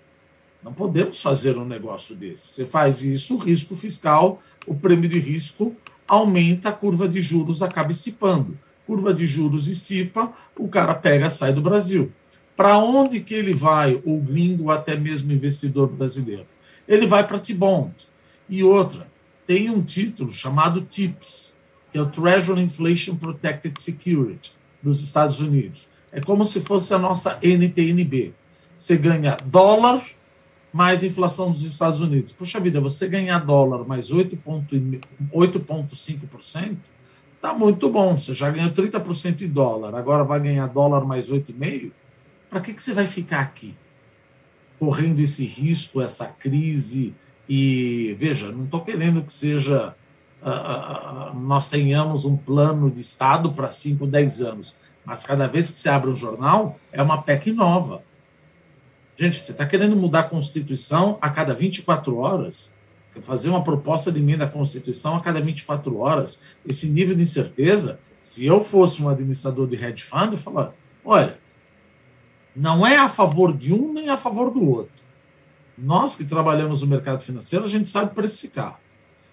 Não 0.62 0.72
podemos 0.72 1.22
fazer 1.22 1.56
um 1.58 1.64
negócio 1.64 2.14
desse. 2.14 2.48
Você 2.48 2.66
faz 2.66 3.04
isso, 3.04 3.36
o 3.36 3.38
risco 3.38 3.74
fiscal, 3.74 4.42
o 4.66 4.74
prêmio 4.74 5.08
de 5.08 5.18
risco 5.18 5.76
aumenta, 6.08 6.68
a 6.68 6.72
curva 6.72 7.08
de 7.08 7.20
juros 7.20 7.62
acaba 7.62 7.90
estipando. 7.90 8.58
Curva 8.86 9.12
de 9.12 9.26
juros 9.26 9.68
estipa, 9.68 10.32
o 10.56 10.68
cara 10.68 10.94
pega, 10.94 11.30
sai 11.30 11.52
do 11.52 11.60
Brasil. 11.60 12.12
Para 12.56 12.78
onde 12.78 13.20
que 13.20 13.34
ele 13.34 13.52
vai, 13.52 14.00
o 14.04 14.18
gringo, 14.20 14.70
até 14.70 14.96
mesmo 14.96 15.32
investidor 15.32 15.88
brasileiro? 15.88 16.46
Ele 16.88 17.06
vai 17.06 17.26
para 17.26 17.38
T-Bond. 17.38 17.92
E 18.48 18.62
outra, 18.62 19.06
tem 19.46 19.68
um 19.68 19.82
título 19.82 20.32
chamado 20.32 20.80
TIPS, 20.80 21.58
que 21.92 21.98
é 21.98 22.00
o 22.00 22.06
Treasury 22.06 22.62
Inflation 22.62 23.16
Protected 23.16 23.80
Security, 23.80 24.52
dos 24.82 25.02
Estados 25.02 25.40
Unidos. 25.40 25.88
É 26.10 26.20
como 26.20 26.44
se 26.44 26.60
fosse 26.60 26.94
a 26.94 26.98
nossa 26.98 27.38
NTNB. 27.42 28.32
Você 28.74 28.96
ganha 28.96 29.36
dólar 29.44 30.02
mais 30.76 31.02
inflação 31.02 31.50
dos 31.50 31.62
Estados 31.62 32.02
Unidos. 32.02 32.34
Puxa 32.34 32.60
vida, 32.60 32.82
você 32.82 33.08
ganhar 33.08 33.38
dólar 33.38 33.86
mais 33.86 34.12
8,5%, 34.12 36.76
está 37.34 37.54
muito 37.54 37.88
bom. 37.88 38.20
Você 38.20 38.34
já 38.34 38.50
ganhou 38.50 38.70
30% 38.70 39.40
em 39.40 39.48
dólar, 39.48 39.94
agora 39.94 40.22
vai 40.22 40.38
ganhar 40.38 40.66
dólar 40.66 41.06
mais 41.06 41.30
8,5%. 41.30 41.92
Para 42.50 42.60
que, 42.60 42.74
que 42.74 42.82
você 42.82 42.92
vai 42.92 43.06
ficar 43.06 43.40
aqui? 43.40 43.74
Correndo 44.78 45.20
esse 45.20 45.46
risco, 45.46 46.02
essa 46.02 46.26
crise. 46.26 47.14
E 47.48 48.14
veja, 48.18 48.52
não 48.52 48.64
estou 48.64 48.82
querendo 48.82 49.22
que 49.22 49.32
seja. 49.32 49.94
Uh, 50.42 51.34
nós 51.38 51.70
tenhamos 51.70 52.26
um 52.26 52.36
plano 52.36 52.90
de 52.90 53.00
Estado 53.00 53.54
para 53.54 53.70
5, 53.70 54.06
10 54.06 54.42
anos. 54.42 54.76
Mas 55.06 55.24
cada 55.24 55.48
vez 55.48 55.72
que 55.72 55.78
você 55.78 55.88
abre 55.88 56.10
um 56.10 56.14
jornal, 56.14 56.78
é 56.92 57.02
uma 57.02 57.22
PEC 57.22 57.52
nova 57.52 58.02
Gente, 59.18 59.40
você 59.40 59.52
está 59.52 59.64
querendo 59.64 59.96
mudar 59.96 60.20
a 60.20 60.24
Constituição 60.24 61.16
a 61.22 61.30
cada 61.30 61.54
24 61.54 62.18
horas? 62.18 62.76
Fazer 63.22 63.48
uma 63.48 63.64
proposta 63.64 64.12
de 64.12 64.20
emenda 64.20 64.44
à 64.44 64.48
Constituição 64.48 65.16
a 65.16 65.22
cada 65.22 65.40
24 65.40 65.96
horas? 65.96 66.42
Esse 66.66 66.86
nível 66.90 67.16
de 67.16 67.22
incerteza, 67.22 67.98
se 68.18 68.44
eu 68.44 68.62
fosse 68.62 69.02
um 69.02 69.08
administrador 69.08 69.66
de 69.66 69.82
hedge 69.82 70.04
fund, 70.04 70.32
eu 70.32 70.38
falaria, 70.38 70.74
olha, 71.02 71.38
não 72.54 72.86
é 72.86 72.98
a 72.98 73.08
favor 73.08 73.56
de 73.56 73.72
um 73.72 73.90
nem 73.90 74.10
a 74.10 74.18
favor 74.18 74.52
do 74.52 74.68
outro. 74.68 74.92
Nós 75.78 76.14
que 76.14 76.24
trabalhamos 76.24 76.82
no 76.82 76.88
mercado 76.88 77.22
financeiro, 77.22 77.64
a 77.64 77.68
gente 77.68 77.88
sabe 77.88 78.14
precificar. 78.14 78.78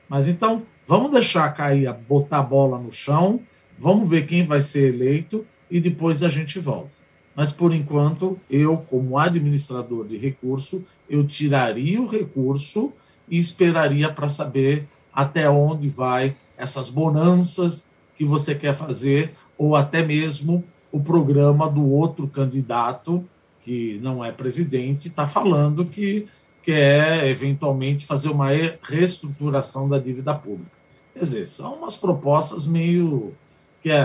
Mas 0.08 0.30
então, 0.30 0.64
vamos 0.86 1.12
deixar 1.12 1.54
cair, 1.54 1.94
botar 2.08 2.40
a 2.40 2.44
bola 2.44 2.80
no 2.80 2.92
chão, 2.92 3.42
vamos 3.78 4.10
ver 4.10 4.28
quem 4.28 4.46
vai 4.46 4.62
ser 4.62 4.94
eleito 4.94 5.46
e 5.70 5.82
depois 5.82 6.24
a 6.24 6.30
gente 6.30 6.58
volta 6.58 7.03
mas 7.36 7.52
por 7.52 7.74
enquanto 7.74 8.40
eu, 8.50 8.78
como 8.78 9.18
administrador 9.18 10.06
de 10.06 10.18
recurso, 10.18 10.84
eu 11.10 11.26
tiraria 11.26 12.02
o 12.02 12.08
recurso 12.08 12.94
e 13.28 13.40
esperaria 13.40 14.12
para 14.12 14.30
saber 14.30 14.88
até 15.14 15.50
onde 15.50 15.88
vai 15.88 16.36
essas 16.58 16.90
bonanças 16.90 17.88
que 18.16 18.26
você 18.26 18.54
quer 18.54 18.76
fazer 18.76 19.34
ou 19.58 19.76
até 19.76 20.04
mesmo 20.04 20.64
o 20.92 21.00
programa 21.00 21.70
do 21.70 21.90
outro 21.90 22.28
candidato 22.28 23.24
que 23.64 24.00
não 24.02 24.24
é 24.24 24.32
presidente 24.32 25.08
está 25.08 25.28
falando 25.28 25.86
que 25.86 26.28
quer 26.62 27.28
eventualmente 27.28 28.06
fazer 28.06 28.30
uma 28.30 28.50
reestruturação 28.82 29.90
da 29.90 30.00
dívida 30.00 30.34
pública. 30.34 30.72
Quer 31.14 31.20
dizer, 31.20 31.46
são 31.46 31.76
umas 31.76 31.98
propostas 31.98 32.68
meio 32.68 33.34
que 33.82 33.90
é 33.90 34.02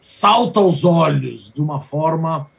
salta 0.00 0.58
aos 0.58 0.84
olhos 0.84 1.52
de 1.52 1.60
uma 1.60 1.82
forma 1.82 2.50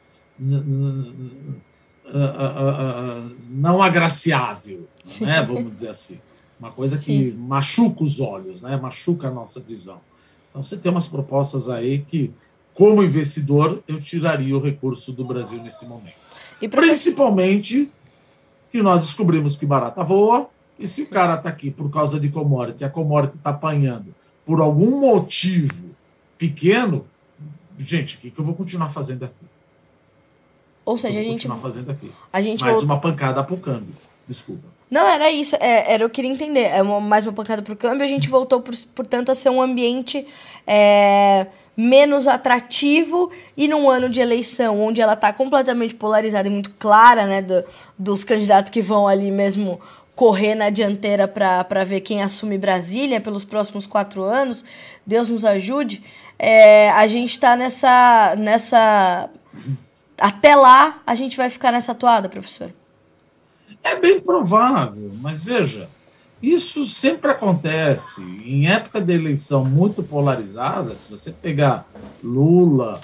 não 3.50 3.82
agraciável, 3.82 4.88
né? 5.20 5.42
vamos 5.42 5.72
dizer 5.72 5.88
assim. 5.88 6.20
Uma 6.58 6.70
coisa 6.70 6.96
que 6.96 7.32
machuca 7.32 8.04
os 8.04 8.20
olhos, 8.20 8.62
né? 8.62 8.76
machuca 8.76 9.26
a 9.26 9.30
nossa 9.32 9.60
visão. 9.60 10.00
Então, 10.48 10.62
você 10.62 10.76
tem 10.76 10.92
umas 10.92 11.08
propostas 11.08 11.68
aí 11.68 12.04
que, 12.08 12.32
como 12.72 13.02
investidor, 13.02 13.82
eu 13.88 14.00
tiraria 14.00 14.56
o 14.56 14.60
recurso 14.60 15.12
do 15.12 15.24
Brasil 15.24 15.60
nesse 15.60 15.86
momento. 15.86 16.14
E 16.60 16.68
Principalmente 16.68 17.90
que 18.70 18.80
nós 18.80 19.00
descobrimos 19.00 19.56
que 19.56 19.66
barata 19.66 20.04
voa, 20.04 20.48
e 20.78 20.86
se 20.86 21.02
o 21.02 21.08
cara 21.08 21.34
está 21.34 21.48
aqui 21.48 21.70
por 21.70 21.90
causa 21.90 22.20
de 22.20 22.28
commodity, 22.28 22.84
a 22.84 22.90
commodity 22.90 23.38
está 23.38 23.50
apanhando 23.50 24.14
por 24.46 24.60
algum 24.60 25.00
motivo 25.00 25.90
pequeno, 26.38 27.04
gente, 27.78 28.16
o 28.16 28.20
que, 28.20 28.30
que 28.30 28.38
eu 28.38 28.44
vou 28.44 28.54
continuar 28.54 28.88
fazendo 28.88 29.24
aqui? 29.24 29.46
Ou 30.84 30.96
seja, 30.96 31.20
a 31.20 31.22
gente. 31.22 31.34
continuar 31.34 31.58
fazendo 31.58 31.90
aqui. 31.90 32.10
A 32.32 32.40
gente 32.40 32.60
Mais 32.60 32.74
volta... 32.74 32.86
uma 32.86 33.00
pancada 33.00 33.42
pro 33.44 33.56
câmbio. 33.56 33.94
Desculpa. 34.26 34.66
Não, 34.90 35.06
era 35.08 35.30
isso. 35.30 35.56
É, 35.56 35.94
era 35.94 36.04
eu 36.04 36.10
queria 36.10 36.30
entender. 36.30 36.64
É 36.64 36.82
uma, 36.82 37.00
mais 37.00 37.24
uma 37.24 37.32
pancada 37.32 37.62
pro 37.62 37.76
câmbio. 37.76 38.04
A 38.04 38.08
gente 38.08 38.28
voltou, 38.28 38.60
por, 38.60 38.74
portanto, 38.94 39.30
a 39.30 39.34
ser 39.34 39.48
um 39.48 39.62
ambiente 39.62 40.26
é, 40.66 41.46
menos 41.76 42.28
atrativo 42.28 43.30
e 43.56 43.68
num 43.68 43.88
ano 43.88 44.08
de 44.08 44.20
eleição, 44.20 44.80
onde 44.80 45.00
ela 45.00 45.14
está 45.14 45.32
completamente 45.32 45.94
polarizada 45.94 46.48
e 46.48 46.50
muito 46.50 46.70
clara, 46.78 47.26
né, 47.26 47.40
do, 47.40 47.64
dos 47.98 48.24
candidatos 48.24 48.70
que 48.70 48.82
vão 48.82 49.08
ali 49.08 49.30
mesmo 49.30 49.80
correr 50.14 50.54
na 50.54 50.68
dianteira 50.68 51.26
para 51.26 51.84
ver 51.84 52.00
quem 52.00 52.22
assume 52.22 52.58
Brasília 52.58 53.20
pelos 53.20 53.44
próximos 53.44 53.86
quatro 53.86 54.22
anos. 54.22 54.64
Deus 55.06 55.28
nos 55.28 55.44
ajude. 55.44 56.02
É, 56.44 56.90
a 56.90 57.06
gente 57.06 57.30
está 57.30 57.54
nessa, 57.54 58.34
nessa. 58.36 59.30
Até 60.18 60.56
lá, 60.56 61.00
a 61.06 61.14
gente 61.14 61.36
vai 61.36 61.48
ficar 61.48 61.70
nessa 61.70 61.94
toada, 61.94 62.28
professor. 62.28 62.72
É 63.80 63.94
bem 63.94 64.18
provável, 64.18 65.12
mas 65.20 65.40
veja, 65.40 65.88
isso 66.42 66.84
sempre 66.84 67.30
acontece. 67.30 68.22
Em 68.22 68.66
época 68.66 69.00
de 69.00 69.12
eleição 69.12 69.64
muito 69.64 70.02
polarizada, 70.02 70.96
se 70.96 71.08
você 71.08 71.30
pegar 71.30 71.86
Lula 72.24 73.00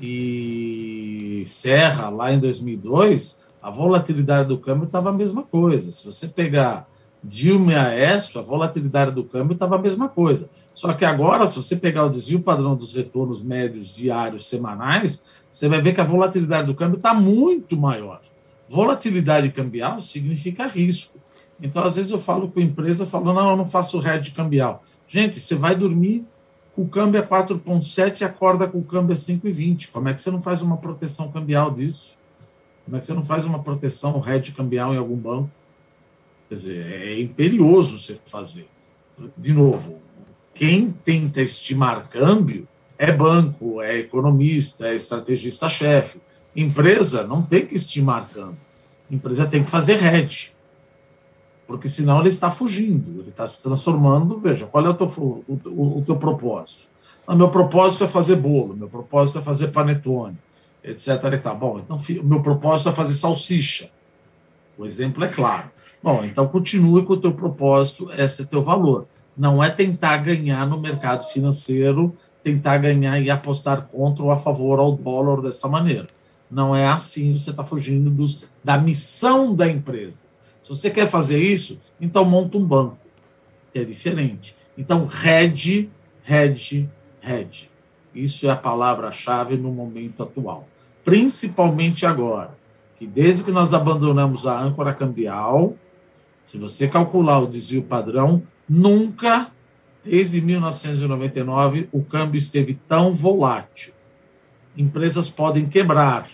e 0.00 1.44
Serra 1.46 2.08
lá 2.08 2.32
em 2.32 2.40
2002, 2.40 3.48
a 3.62 3.70
volatilidade 3.70 4.48
do 4.48 4.58
câmbio 4.58 4.86
estava 4.86 5.10
a 5.10 5.12
mesma 5.12 5.44
coisa. 5.44 5.92
Se 5.92 6.04
você 6.04 6.26
pegar 6.26 6.89
Dilma 7.22 7.72
Aécio, 7.72 8.40
a 8.40 8.42
volatilidade 8.42 9.12
do 9.12 9.24
câmbio 9.24 9.54
estava 9.54 9.76
a 9.76 9.78
mesma 9.78 10.08
coisa. 10.08 10.48
Só 10.72 10.92
que 10.94 11.04
agora, 11.04 11.46
se 11.46 11.56
você 11.56 11.76
pegar 11.76 12.04
o 12.04 12.10
desvio 12.10 12.40
padrão 12.40 12.74
dos 12.74 12.94
retornos 12.94 13.42
médios 13.42 13.94
diários 13.94 14.48
semanais, 14.48 15.26
você 15.50 15.68
vai 15.68 15.82
ver 15.82 15.94
que 15.94 16.00
a 16.00 16.04
volatilidade 16.04 16.66
do 16.66 16.74
câmbio 16.74 16.96
está 16.96 17.12
muito 17.12 17.76
maior. 17.76 18.20
Volatilidade 18.68 19.50
cambial 19.50 20.00
significa 20.00 20.66
risco. 20.66 21.18
Então, 21.60 21.84
às 21.84 21.96
vezes, 21.96 22.10
eu 22.10 22.18
falo 22.18 22.48
com 22.48 22.60
a 22.60 22.62
empresa, 22.62 23.06
falo, 23.06 23.32
não, 23.34 23.50
eu 23.50 23.56
não 23.56 23.66
faço 23.66 24.00
hedge 24.06 24.30
cambial. 24.30 24.82
Gente, 25.06 25.40
você 25.40 25.54
vai 25.54 25.74
dormir 25.74 26.24
com 26.74 26.82
o 26.82 26.88
câmbio 26.88 27.20
a 27.20 27.26
4,7 27.26 28.20
e 28.20 28.24
acorda 28.24 28.66
com 28.66 28.78
o 28.78 28.84
câmbio 28.84 29.12
a 29.12 29.16
5,20. 29.16 29.90
Como 29.90 30.08
é 30.08 30.14
que 30.14 30.22
você 30.22 30.30
não 30.30 30.40
faz 30.40 30.62
uma 30.62 30.78
proteção 30.78 31.30
cambial 31.30 31.70
disso? 31.70 32.16
Como 32.84 32.96
é 32.96 33.00
que 33.00 33.06
você 33.06 33.12
não 33.12 33.24
faz 33.24 33.44
uma 33.44 33.58
proteção 33.58 34.22
hedge 34.26 34.52
cambial 34.52 34.94
em 34.94 34.96
algum 34.96 35.16
banco? 35.16 35.50
Quer 36.50 36.54
dizer, 36.54 36.92
é 36.92 37.18
imperioso 37.18 37.96
você 37.96 38.18
fazer. 38.26 38.66
De 39.38 39.54
novo, 39.54 39.98
quem 40.52 40.90
tenta 40.90 41.40
estimar 41.40 42.10
câmbio 42.10 42.68
é 42.98 43.10
banco, 43.10 43.80
é 43.80 43.98
economista, 43.98 44.88
é 44.88 44.96
estrategista-chefe. 44.96 46.20
Empresa 46.54 47.26
não 47.26 47.42
tem 47.42 47.64
que 47.64 47.74
estimar 47.74 48.28
câmbio. 48.28 48.58
Empresa 49.10 49.46
tem 49.46 49.64
que 49.64 49.70
fazer 49.70 50.04
hedge. 50.04 50.52
Porque 51.66 51.88
senão 51.88 52.20
ele 52.20 52.28
está 52.28 52.50
fugindo, 52.50 53.20
ele 53.20 53.30
está 53.30 53.46
se 53.46 53.62
transformando. 53.62 54.36
Veja, 54.38 54.66
qual 54.66 54.84
é 54.84 54.90
o 54.90 54.94
teu, 54.94 55.06
o, 55.06 55.98
o, 55.98 56.02
teu 56.04 56.16
propósito? 56.16 56.88
O 57.26 57.34
meu 57.34 57.48
propósito 57.48 58.04
é 58.04 58.08
fazer 58.08 58.36
bolo, 58.36 58.76
meu 58.76 58.88
propósito 58.88 59.38
é 59.38 59.42
fazer 59.42 59.68
panetone 59.68 60.36
etc. 60.82 61.08
E 61.32 61.38
tá. 61.38 61.54
Bom, 61.54 61.78
então 61.78 61.96
o 61.96 62.24
meu 62.24 62.42
propósito 62.42 62.90
é 62.90 62.92
fazer 62.92 63.14
salsicha. 63.14 63.90
O 64.76 64.86
exemplo 64.86 65.24
é 65.24 65.28
claro. 65.28 65.70
Bom, 66.02 66.24
então 66.24 66.48
continue 66.48 67.04
com 67.04 67.14
o 67.14 67.20
teu 67.20 67.32
propósito, 67.32 68.10
esse 68.12 68.42
é 68.42 68.44
teu 68.44 68.62
valor. 68.62 69.06
Não 69.36 69.62
é 69.62 69.70
tentar 69.70 70.18
ganhar 70.18 70.66
no 70.66 70.80
mercado 70.80 71.24
financeiro, 71.24 72.16
tentar 72.42 72.78
ganhar 72.78 73.20
e 73.20 73.30
apostar 73.30 73.82
contra 73.88 74.22
ou 74.22 74.30
a 74.30 74.38
favor 74.38 74.78
ao 74.78 74.92
dólar 74.92 75.42
dessa 75.42 75.68
maneira. 75.68 76.06
Não 76.50 76.74
é 76.74 76.86
assim, 76.86 77.36
você 77.36 77.50
está 77.50 77.64
fugindo 77.64 78.10
dos, 78.10 78.48
da 78.62 78.78
missão 78.78 79.54
da 79.54 79.68
empresa. 79.68 80.24
Se 80.60 80.68
você 80.70 80.90
quer 80.90 81.08
fazer 81.08 81.38
isso, 81.38 81.80
então 82.00 82.24
monta 82.24 82.58
um 82.58 82.64
banco, 82.64 82.98
que 83.72 83.78
é 83.78 83.84
diferente. 83.84 84.56
Então, 84.76 85.08
hedge, 85.24 85.90
hedge, 86.28 86.88
hedge. 87.22 87.70
Isso 88.14 88.46
é 88.46 88.50
a 88.50 88.56
palavra-chave 88.56 89.56
no 89.56 89.72
momento 89.72 90.22
atual 90.22 90.66
principalmente 91.04 92.06
agora, 92.06 92.56
que 92.98 93.06
desde 93.06 93.44
que 93.44 93.50
nós 93.50 93.72
abandonamos 93.72 94.46
a 94.46 94.60
âncora 94.60 94.92
cambial, 94.92 95.74
se 96.50 96.58
você 96.58 96.88
calcular 96.88 97.38
o 97.38 97.46
desvio 97.46 97.84
padrão, 97.84 98.42
nunca, 98.68 99.52
desde 100.02 100.40
1999, 100.40 101.88
o 101.92 102.02
câmbio 102.02 102.40
esteve 102.40 102.74
tão 102.88 103.14
volátil. 103.14 103.92
Empresas 104.76 105.30
podem 105.30 105.68
quebrar 105.68 106.28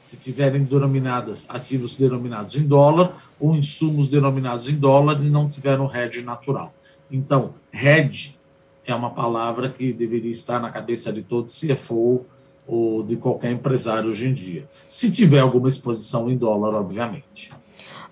se 0.00 0.16
tiverem 0.16 0.64
denominadas 0.64 1.46
ativos 1.48 1.96
denominados 1.96 2.56
em 2.56 2.66
dólar 2.66 3.16
ou 3.38 3.54
insumos 3.54 4.08
denominados 4.08 4.68
em 4.68 4.74
dólar 4.74 5.22
e 5.22 5.30
não 5.30 5.48
tiveram 5.48 5.88
hedge 5.94 6.22
natural. 6.22 6.74
Então, 7.08 7.54
hedge 7.72 8.36
é 8.84 8.92
uma 8.92 9.10
palavra 9.10 9.68
que 9.68 9.92
deveria 9.92 10.32
estar 10.32 10.58
na 10.58 10.72
cabeça 10.72 11.12
de 11.12 11.22
todo 11.22 11.46
CFO, 11.46 12.26
ou 12.66 13.02
de 13.02 13.16
qualquer 13.16 13.52
empresário 13.52 14.10
hoje 14.10 14.26
em 14.26 14.34
dia. 14.34 14.68
Se 14.88 15.10
tiver 15.10 15.40
alguma 15.40 15.68
exposição 15.68 16.30
em 16.30 16.36
dólar, 16.36 16.74
obviamente. 16.74 17.52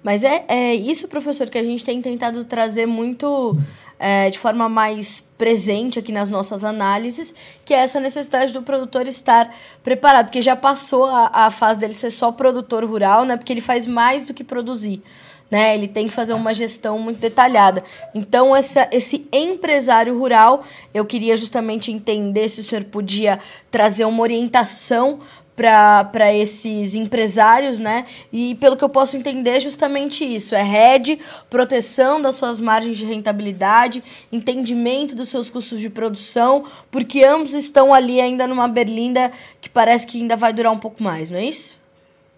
Mas 0.02 0.24
é, 0.24 0.44
é 0.48 0.74
isso, 0.74 1.08
professor, 1.08 1.48
que 1.50 1.58
a 1.58 1.62
gente 1.62 1.84
tem 1.84 2.00
tentado 2.00 2.44
trazer 2.44 2.86
muito 2.86 3.56
é, 3.98 4.30
de 4.30 4.38
forma 4.38 4.68
mais 4.68 5.22
presente 5.36 5.98
aqui 5.98 6.10
nas 6.10 6.30
nossas 6.30 6.64
análises, 6.64 7.34
que 7.64 7.74
é 7.74 7.78
essa 7.78 8.00
necessidade 8.00 8.52
do 8.52 8.62
produtor 8.62 9.06
estar 9.06 9.54
preparado, 9.82 10.26
porque 10.26 10.40
já 10.40 10.56
passou 10.56 11.04
a, 11.06 11.30
a 11.32 11.50
fase 11.50 11.78
dele 11.78 11.94
ser 11.94 12.10
só 12.10 12.32
produtor 12.32 12.84
rural, 12.84 13.24
né? 13.24 13.36
Porque 13.36 13.52
ele 13.52 13.60
faz 13.60 13.86
mais 13.86 14.24
do 14.24 14.32
que 14.32 14.42
produzir 14.42 15.02
né? 15.50 15.74
Ele 15.74 15.88
tem 15.88 16.06
que 16.06 16.12
fazer 16.12 16.32
uma 16.32 16.54
gestão 16.54 16.98
muito 16.98 17.18
detalhada. 17.18 17.82
Então, 18.14 18.54
essa, 18.54 18.88
esse 18.92 19.26
empresário 19.32 20.16
rural, 20.16 20.62
eu 20.94 21.04
queria 21.04 21.36
justamente 21.36 21.90
entender 21.90 22.48
se 22.48 22.60
o 22.60 22.62
senhor 22.62 22.84
podia 22.84 23.40
trazer 23.70 24.04
uma 24.04 24.22
orientação 24.22 25.18
para 25.60 26.32
esses 26.32 26.94
empresários, 26.94 27.78
né? 27.78 28.06
E 28.32 28.54
pelo 28.54 28.78
que 28.78 28.84
eu 28.84 28.88
posso 28.88 29.14
entender, 29.14 29.50
é 29.50 29.60
justamente 29.60 30.24
isso: 30.24 30.54
é 30.54 30.62
rede, 30.62 31.18
proteção 31.50 32.22
das 32.22 32.36
suas 32.36 32.58
margens 32.58 32.96
de 32.96 33.04
rentabilidade, 33.04 34.02
entendimento 34.32 35.14
dos 35.14 35.28
seus 35.28 35.50
custos 35.50 35.78
de 35.78 35.90
produção, 35.90 36.64
porque 36.90 37.22
ambos 37.22 37.52
estão 37.52 37.92
ali 37.92 38.22
ainda 38.22 38.46
numa 38.46 38.66
berlinda 38.66 39.30
que 39.60 39.68
parece 39.68 40.06
que 40.06 40.18
ainda 40.18 40.34
vai 40.34 40.50
durar 40.54 40.72
um 40.72 40.78
pouco 40.78 41.02
mais, 41.02 41.28
não 41.28 41.38
é 41.38 41.44
isso? 41.44 41.78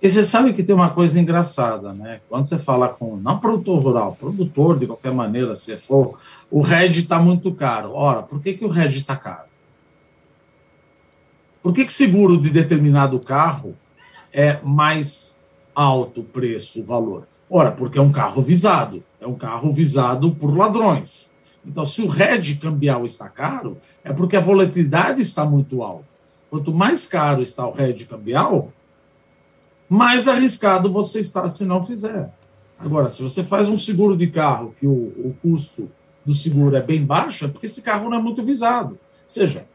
E 0.03 0.09
você 0.09 0.25
sabe 0.25 0.53
que 0.53 0.65
tem 0.65 0.75
uma 0.75 0.91
coisa 0.91 1.21
engraçada, 1.21 1.93
né? 1.93 2.21
Quando 2.29 2.49
você 2.49 2.59
fala 2.59 2.89
com, 2.89 3.17
não 3.19 3.39
produtor 3.39 3.81
rural, 3.81 4.17
produtor 4.19 4.77
de 4.77 4.89
qualquer 4.89 5.13
maneira, 5.13 5.55
se 5.55 5.77
for, 5.77 6.19
o 6.51 6.61
RED 6.61 6.99
está 6.99 7.21
muito 7.21 7.55
caro. 7.55 7.93
Ora, 7.95 8.21
por 8.21 8.43
que, 8.43 8.55
que 8.55 8.65
o 8.65 8.69
RED 8.69 8.97
está 8.97 9.15
caro? 9.15 9.52
Por 11.63 11.73
que, 11.73 11.85
que 11.85 11.93
seguro 11.93 12.41
de 12.41 12.51
determinado 12.51 13.21
carro 13.21 13.77
é 14.33 14.59
mais 14.63 15.39
alto 15.75 16.21
o 16.21 16.25
preço, 16.25 16.81
o 16.81 16.85
valor? 16.85 17.27
Ora, 17.49 17.71
porque 17.71 17.99
é 17.99 18.03
um 18.03 18.11
carro 18.11 18.43
visado, 18.43 19.03
é 19.21 19.27
um 19.27 19.35
carro 19.35 19.71
visado 19.71 20.35
por 20.35 20.57
ladrões. 20.57 21.31
Então, 21.65 21.87
se 21.87 22.03
o 22.03 22.09
RED 22.09 22.57
cambial 22.57 23.05
está 23.05 23.29
caro, 23.29 23.77
é 24.03 24.13
porque 24.13 24.37
a 24.37 24.41
volatilidade 24.41 25.23
está 25.23 25.45
muito 25.45 25.83
alta. 25.83 26.05
Quanto 26.51 26.75
mais 26.75 27.07
caro 27.07 27.41
está 27.41 27.67
o 27.67 27.73
RED 27.73 28.07
cambial, 28.07 28.73
mais 29.89 30.27
arriscado 30.27 30.91
você 30.91 31.21
está 31.21 31.49
se 31.49 31.65
não 31.65 31.83
fizer. 31.83 32.33
Agora, 32.79 33.09
se 33.09 33.23
você 33.23 33.45
faz 33.45 33.69
um 33.69 33.77
seguro 33.77 34.17
de 34.17 34.27
carro 34.27 34.75
que 34.81 34.87
o, 34.87 34.91
o 34.91 35.37
custo 35.41 35.89
do 36.27 36.35
seguro 36.35 36.75
é 36.75 36.83
bem 36.83 37.05
baixo, 37.05 37.45
é 37.45 37.49
porque 37.49 37.67
esse 37.67 37.83
carro 37.83 38.11
não 38.11 38.19
é 38.19 38.21
muito 38.21 38.43
visado. 38.43 38.93
Ou 38.93 38.99
seja, 39.29 39.67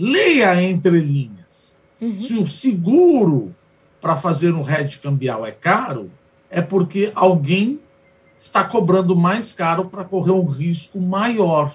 leia 0.00 0.62
entre 0.62 1.00
linhas. 1.00 1.80
Uhum. 2.00 2.16
Se 2.16 2.34
o 2.34 2.46
seguro 2.46 3.52
para 4.00 4.16
fazer 4.16 4.54
um 4.54 4.68
hedge 4.68 5.00
cambial 5.00 5.44
é 5.44 5.50
caro, 5.50 6.08
é 6.48 6.62
porque 6.62 7.10
alguém 7.16 7.80
está 8.36 8.62
cobrando 8.62 9.16
mais 9.16 9.52
caro 9.52 9.88
para 9.88 10.04
correr 10.04 10.30
um 10.30 10.46
risco 10.46 11.00
maior. 11.00 11.74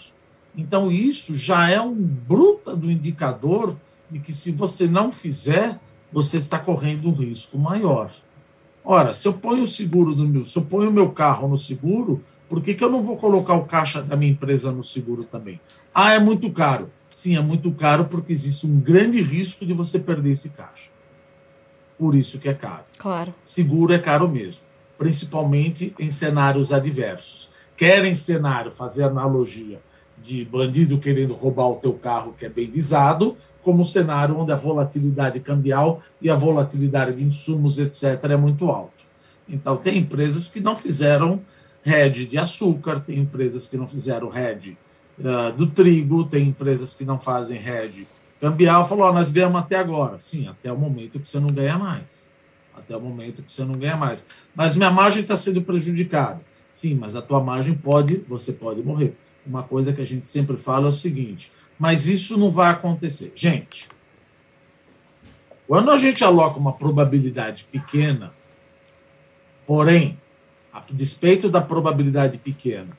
Então, 0.56 0.90
isso 0.90 1.36
já 1.36 1.70
é 1.70 1.82
um 1.82 1.94
bruta 1.94 2.74
do 2.74 2.90
indicador 2.90 3.76
de 4.10 4.20
que 4.20 4.32
se 4.32 4.54
você 4.54 4.88
não 4.88 5.12
fizer, 5.12 5.78
você 6.12 6.38
está 6.38 6.58
correndo 6.58 7.10
um 7.10 7.14
risco 7.14 7.58
maior. 7.58 8.12
Ora, 8.86 9.14
se 9.14 9.28
eu 9.28 9.34
ponho 9.34 9.64
o 9.64 9.68
seguro 9.68 10.16
do 10.16 10.26
meu, 10.26 10.46
se 10.46 10.58
eu 10.58 10.64
ponho 10.64 10.90
o 10.90 10.94
meu 10.94 11.12
carro 11.12 11.48
no 11.48 11.58
seguro, 11.58 12.24
por 12.48 12.62
que, 12.62 12.74
que 12.74 12.84
eu 12.84 12.90
não 12.90 13.02
vou 13.02 13.18
colocar 13.18 13.56
o 13.56 13.66
caixa 13.66 14.02
da 14.02 14.16
minha 14.16 14.32
empresa 14.32 14.72
no 14.72 14.84
seguro 14.84 15.24
também? 15.24 15.60
Ah, 15.94 16.14
é 16.14 16.20
muito 16.20 16.52
caro. 16.52 16.90
Sim, 17.14 17.38
é 17.38 17.42
muito 17.42 17.72
caro 17.72 18.06
porque 18.06 18.34
existe 18.34 18.66
um 18.66 18.80
grande 18.80 19.22
risco 19.22 19.68
de 19.68 19.74
você 19.74 20.00
perder 20.00 20.32
esse 20.32 20.50
caixa. 20.50 20.90
Por 21.96 22.16
isso 22.16 22.40
que 22.40 22.50
é 22.50 22.56
caro. 22.56 22.86
Claro. 22.98 23.36
Seguro 23.44 23.94
é 23.94 24.00
caro 24.00 24.28
mesmo, 24.28 24.64
principalmente 24.98 25.94
em 26.00 26.10
cenários 26.10 26.74
adversos. 26.74 27.52
Quer 27.78 28.04
em 28.04 28.16
cenário, 28.16 28.72
fazer 28.72 29.04
analogia 29.04 29.80
de 30.18 30.44
bandido 30.44 30.98
querendo 30.98 31.36
roubar 31.36 31.68
o 31.68 31.76
teu 31.76 31.94
carro 31.94 32.34
que 32.38 32.46
é 32.46 32.50
bem 32.50 32.70
visado, 32.70 33.38
como 33.62 33.82
um 33.82 33.86
cenário 33.86 34.36
onde 34.36 34.52
a 34.52 34.56
volatilidade 34.56 35.40
cambial 35.40 36.02
e 36.20 36.32
a 36.32 36.36
volatilidade 36.36 37.18
de 37.18 37.24
insumos, 37.24 37.78
etc., 37.78 38.24
é 38.24 38.38
muito 38.38 38.70
alto. 38.72 39.06
Então, 39.48 39.78
tem 39.78 40.00
empresas 40.00 40.50
que 40.50 40.60
não 40.60 40.76
fizeram 40.76 41.42
hedge 41.86 42.26
de 42.26 42.40
açúcar, 42.40 43.02
tem 43.02 43.20
empresas 43.20 43.68
que 43.68 43.78
não 43.78 43.88
fizeram 43.88 44.36
hedge 44.36 44.78
uh, 45.20 45.52
do 45.54 45.68
trigo, 45.68 46.24
tem 46.26 46.50
empresas 46.50 46.94
que 46.94 47.06
não 47.06 47.20
fazem 47.20 47.58
hedge 47.58 48.08
cambial. 48.40 48.86
Falou, 48.88 49.10
oh, 49.10 49.14
nós 49.14 49.32
ganhamos 49.32 49.62
até 49.62 49.78
agora. 49.78 50.20
Sim, 50.20 50.48
até 50.48 50.72
o 50.72 50.78
momento 50.78 51.20
que 51.20 51.28
você 51.28 51.40
não 51.40 51.50
ganha 51.50 51.78
mais. 51.78 52.34
Até 52.76 52.98
o 52.98 53.02
momento 53.02 53.44
que 53.44 53.52
você 53.52 53.64
não 53.64 53.76
ganha 53.76 53.96
mais. 53.96 54.26
Mas 54.56 54.76
minha 54.76 54.92
margem 54.92 55.22
está 55.22 55.38
sendo 55.38 55.62
prejudicada. 55.62 56.42
Sim, 56.70 56.96
mas 56.96 57.16
a 57.16 57.22
tua 57.22 57.42
margem 57.42 57.76
pode, 57.76 58.24
você 58.28 58.52
pode 58.52 58.82
morrer. 58.82 59.16
Uma 59.46 59.64
coisa 59.64 59.94
que 59.94 60.02
a 60.02 60.06
gente 60.06 60.26
sempre 60.26 60.58
fala 60.58 60.88
é 60.88 60.90
o 60.90 60.94
seguinte: 60.94 61.52
mas 61.78 62.08
isso 62.08 62.38
não 62.38 62.50
vai 62.50 62.72
acontecer. 62.72 63.32
Gente, 63.36 63.88
quando 65.68 65.92
a 65.92 65.98
gente 65.98 66.24
aloca 66.24 66.60
uma 66.60 66.74
probabilidade 66.74 67.68
pequena, 67.72 68.34
porém, 69.68 70.20
a 70.74 70.84
despeito 70.92 71.50
da 71.50 71.62
probabilidade 71.62 72.38
pequena, 72.38 72.98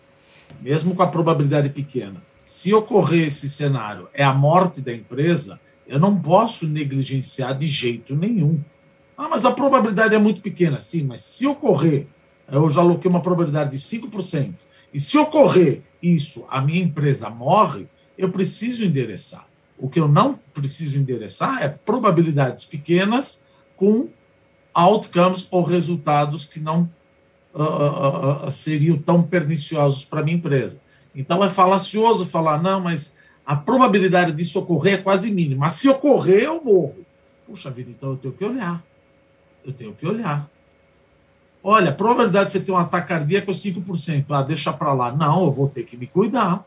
mesmo 0.64 0.94
com 0.94 1.02
a 1.02 1.06
probabilidade 1.06 1.68
pequena, 1.68 2.22
se 2.42 2.72
ocorrer 2.72 3.26
esse 3.26 3.50
cenário, 3.50 4.08
é 4.14 4.24
a 4.24 4.32
morte 4.32 4.80
da 4.80 4.94
empresa, 4.94 5.60
eu 5.86 6.00
não 6.00 6.18
posso 6.18 6.66
negligenciar 6.66 7.54
de 7.54 7.66
jeito 7.68 8.16
nenhum. 8.16 8.58
Ah, 9.14 9.28
mas 9.28 9.44
a 9.44 9.52
probabilidade 9.52 10.14
é 10.14 10.18
muito 10.18 10.40
pequena. 10.40 10.80
Sim, 10.80 11.04
mas 11.04 11.20
se 11.20 11.46
ocorrer, 11.46 12.06
eu 12.50 12.70
já 12.70 12.80
aloquei 12.80 13.10
uma 13.10 13.20
probabilidade 13.20 13.72
de 13.72 13.76
5%, 13.76 14.54
e 14.94 14.98
se 14.98 15.18
ocorrer 15.18 15.82
isso, 16.02 16.46
a 16.48 16.62
minha 16.62 16.82
empresa 16.82 17.28
morre, 17.28 17.86
eu 18.16 18.32
preciso 18.32 18.86
endereçar. 18.86 19.46
O 19.76 19.86
que 19.86 20.00
eu 20.00 20.08
não 20.08 20.40
preciso 20.54 20.98
endereçar 20.98 21.62
é 21.62 21.68
probabilidades 21.68 22.64
pequenas 22.64 23.44
com 23.76 24.08
outcomes 24.72 25.46
ou 25.50 25.62
resultados 25.62 26.46
que 26.46 26.58
não 26.58 26.88
uh, 27.54 28.46
uh, 28.46 28.52
seriam 28.52 28.98
tão 28.98 29.22
perniciosos 29.22 30.04
para 30.04 30.20
a 30.20 30.22
minha 30.22 30.36
empresa. 30.36 30.80
Então 31.14 31.42
é 31.44 31.48
falacioso 31.48 32.26
falar, 32.26 32.62
não, 32.62 32.80
mas 32.80 33.14
a 33.46 33.54
probabilidade 33.54 34.32
disso 34.32 34.58
ocorrer 34.58 34.94
é 34.94 35.02
quase 35.02 35.30
mínima. 35.30 35.62
Mas 35.62 35.74
se 35.74 35.88
ocorrer, 35.88 36.42
eu 36.42 36.62
morro. 36.62 37.04
Puxa 37.46 37.70
vida, 37.70 37.90
então 37.90 38.10
eu 38.10 38.16
tenho 38.16 38.34
que 38.34 38.44
olhar. 38.44 38.82
Eu 39.64 39.72
tenho 39.72 39.94
que 39.94 40.06
olhar. 40.06 40.48
Olha, 41.62 41.90
a 41.90 41.94
probabilidade 41.94 42.46
de 42.46 42.52
você 42.52 42.60
ter 42.60 42.72
um 42.72 42.76
ataque 42.76 43.08
cardíaco 43.08 43.50
é 43.50 43.54
5%. 43.54 44.26
Ah, 44.30 44.42
deixa 44.42 44.72
para 44.72 44.92
lá. 44.92 45.12
Não, 45.12 45.44
eu 45.44 45.52
vou 45.52 45.68
ter 45.68 45.84
que 45.84 45.96
me 45.96 46.06
cuidar. 46.06 46.64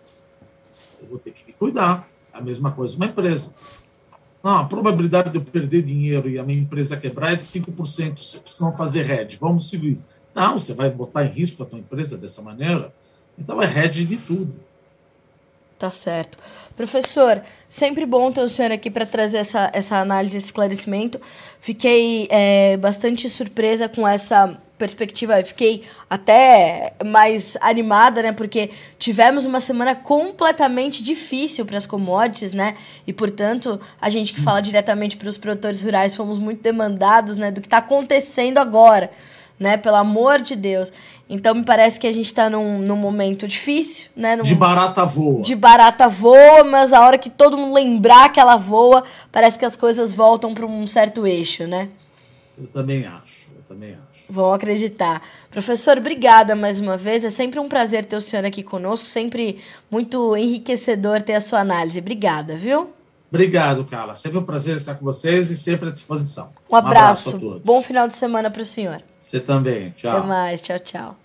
Eu 1.02 1.08
vou 1.08 1.20
ter 1.20 1.32
que 1.32 1.46
me 1.46 1.54
cuidar. 1.54 2.08
A 2.34 2.42
mesma 2.42 2.72
coisa 2.72 2.96
uma 2.96 3.06
empresa. 3.06 3.56
Não, 4.44 4.58
a 4.60 4.66
probabilidade 4.66 5.32
de 5.32 5.38
eu 5.38 5.44
perder 5.44 5.82
dinheiro 5.82 6.30
e 6.30 6.40
a 6.40 6.44
minha 6.44 6.60
empresa 6.60 6.96
quebrar 6.96 7.34
é 7.34 7.36
de 7.36 7.44
5%, 7.44 8.18
se 8.18 8.62
não 8.62 8.76
fazer 8.76 9.10
hedge. 9.10 9.38
Vamos 9.40 9.70
seguir. 9.70 10.00
Não, 10.38 10.60
você 10.60 10.76
vai 10.76 10.88
botar 10.92 11.26
em 11.26 11.30
risco 11.30 11.64
a 11.64 11.66
tua 11.66 11.80
empresa 11.80 12.16
dessa 12.16 12.44
maneira? 12.44 12.94
Então 13.40 13.60
é 13.60 13.66
hedge 13.66 14.06
de 14.06 14.18
tudo. 14.18 14.54
Tá 15.80 15.90
certo. 15.90 16.38
Professor, 16.76 17.42
sempre 17.68 18.06
bom 18.06 18.32
ter 18.32 18.42
o 18.42 18.48
senhor 18.48 18.72
aqui 18.72 18.92
para 18.92 19.04
trazer 19.04 19.38
essa, 19.38 19.72
essa 19.74 19.98
análise, 19.98 20.38
esse 20.38 20.46
esclarecimento. 20.46 21.20
Fiquei 21.60 22.28
é, 22.30 22.78
bastante 22.78 23.28
surpresa 23.32 23.90
com 23.90 24.08
essa 24.08 24.56
perspectiva. 24.78 25.44
Fiquei 25.44 25.86
até 26.08 26.94
mais 27.04 27.58
animada, 27.60 28.22
né? 28.22 28.32
Porque 28.32 28.70
tivemos 29.00 29.44
uma 29.44 29.60
semana 29.60 29.96
completamente 29.96 31.02
difícil 31.02 31.66
para 31.66 31.80
as 31.80 31.88
commodities, 31.88 32.54
né? 32.54 32.78
E, 33.08 33.12
portanto, 33.12 33.82
a 34.00 34.08
gente 34.08 34.36
que 34.36 34.42
fala 34.42 34.62
diretamente 34.62 35.18
para 35.18 35.30
os 35.30 35.38
produtores 35.38 35.82
rurais 35.82 36.16
fomos 36.16 36.38
muito 36.38 36.62
demandados, 36.62 37.38
né? 37.38 37.50
Do 37.50 37.60
que 37.60 37.66
está 37.66 37.80
acontecendo 37.80 38.60
agora 38.60 39.10
né? 39.60 39.78
Pelo 39.78 39.96
amor 39.96 40.42
de 40.42 40.56
Deus. 40.56 40.92
Então 41.30 41.54
me 41.54 41.64
parece 41.64 42.00
que 42.00 42.08
a 42.08 42.12
gente 42.12 42.28
está 42.28 42.50
num, 42.50 42.80
num 42.80 42.96
momento 42.96 43.48
difícil, 43.48 44.10
né? 44.16 44.36
Num, 44.36 44.44
de 44.44 44.56
barata 44.56 45.06
voa. 45.06 45.42
De 45.42 45.56
barata 45.56 46.08
voa, 46.08 46.64
mas 46.64 46.94
a 46.94 47.02
hora 47.02 47.18
que 47.18 47.30
todo 47.30 47.58
mundo 47.58 47.74
lembrar 47.74 48.32
que 48.32 48.40
ela 48.40 48.56
voa, 48.56 49.04
parece 49.32 49.60
que 49.60 49.66
as 49.66 49.76
coisas 49.76 50.14
voltam 50.14 50.54
para 50.54 50.66
um 50.66 50.88
certo 50.88 51.28
eixo, 51.28 51.68
né? 51.68 51.90
Eu 52.58 52.68
também 52.68 53.06
acho, 53.06 53.50
eu 53.56 53.64
também 53.68 53.92
acho. 53.92 54.26
Vão 54.30 54.54
acreditar. 54.54 55.22
Professor, 55.52 55.98
obrigada 55.98 56.56
mais 56.56 56.80
uma 56.80 56.98
vez. 56.98 57.24
É 57.24 57.30
sempre 57.30 57.60
um 57.60 57.68
prazer 57.68 58.06
ter 58.06 58.16
o 58.16 58.22
senhor 58.22 58.46
aqui 58.46 58.64
conosco, 58.64 59.06
sempre 59.06 59.60
muito 59.92 60.36
enriquecedor 60.36 61.22
ter 61.22 61.34
a 61.34 61.42
sua 61.42 61.60
análise. 61.60 62.00
Obrigada, 62.00 62.56
viu? 62.56 62.90
Obrigado, 63.30 63.84
Carla. 63.86 64.16
Sempre 64.16 64.38
um 64.38 64.44
prazer 64.44 64.78
estar 64.78 64.96
com 64.96 65.04
vocês 65.04 65.52
e 65.52 65.58
sempre 65.58 65.90
à 65.90 65.92
disposição. 65.92 66.50
Um 66.70 66.76
abraço. 66.76 66.96
Um 66.96 67.02
abraço 67.02 67.30
a 67.30 67.40
todos. 67.40 67.62
Bom 67.64 67.82
final 67.82 68.08
de 68.08 68.16
semana 68.16 68.50
para 68.50 68.62
o 68.62 68.66
senhor. 68.66 69.02
Você 69.20 69.40
também. 69.40 69.92
Tchau. 69.92 70.18
Até 70.18 70.28
mais. 70.28 70.62
Tchau, 70.62 70.80
tchau. 70.80 71.16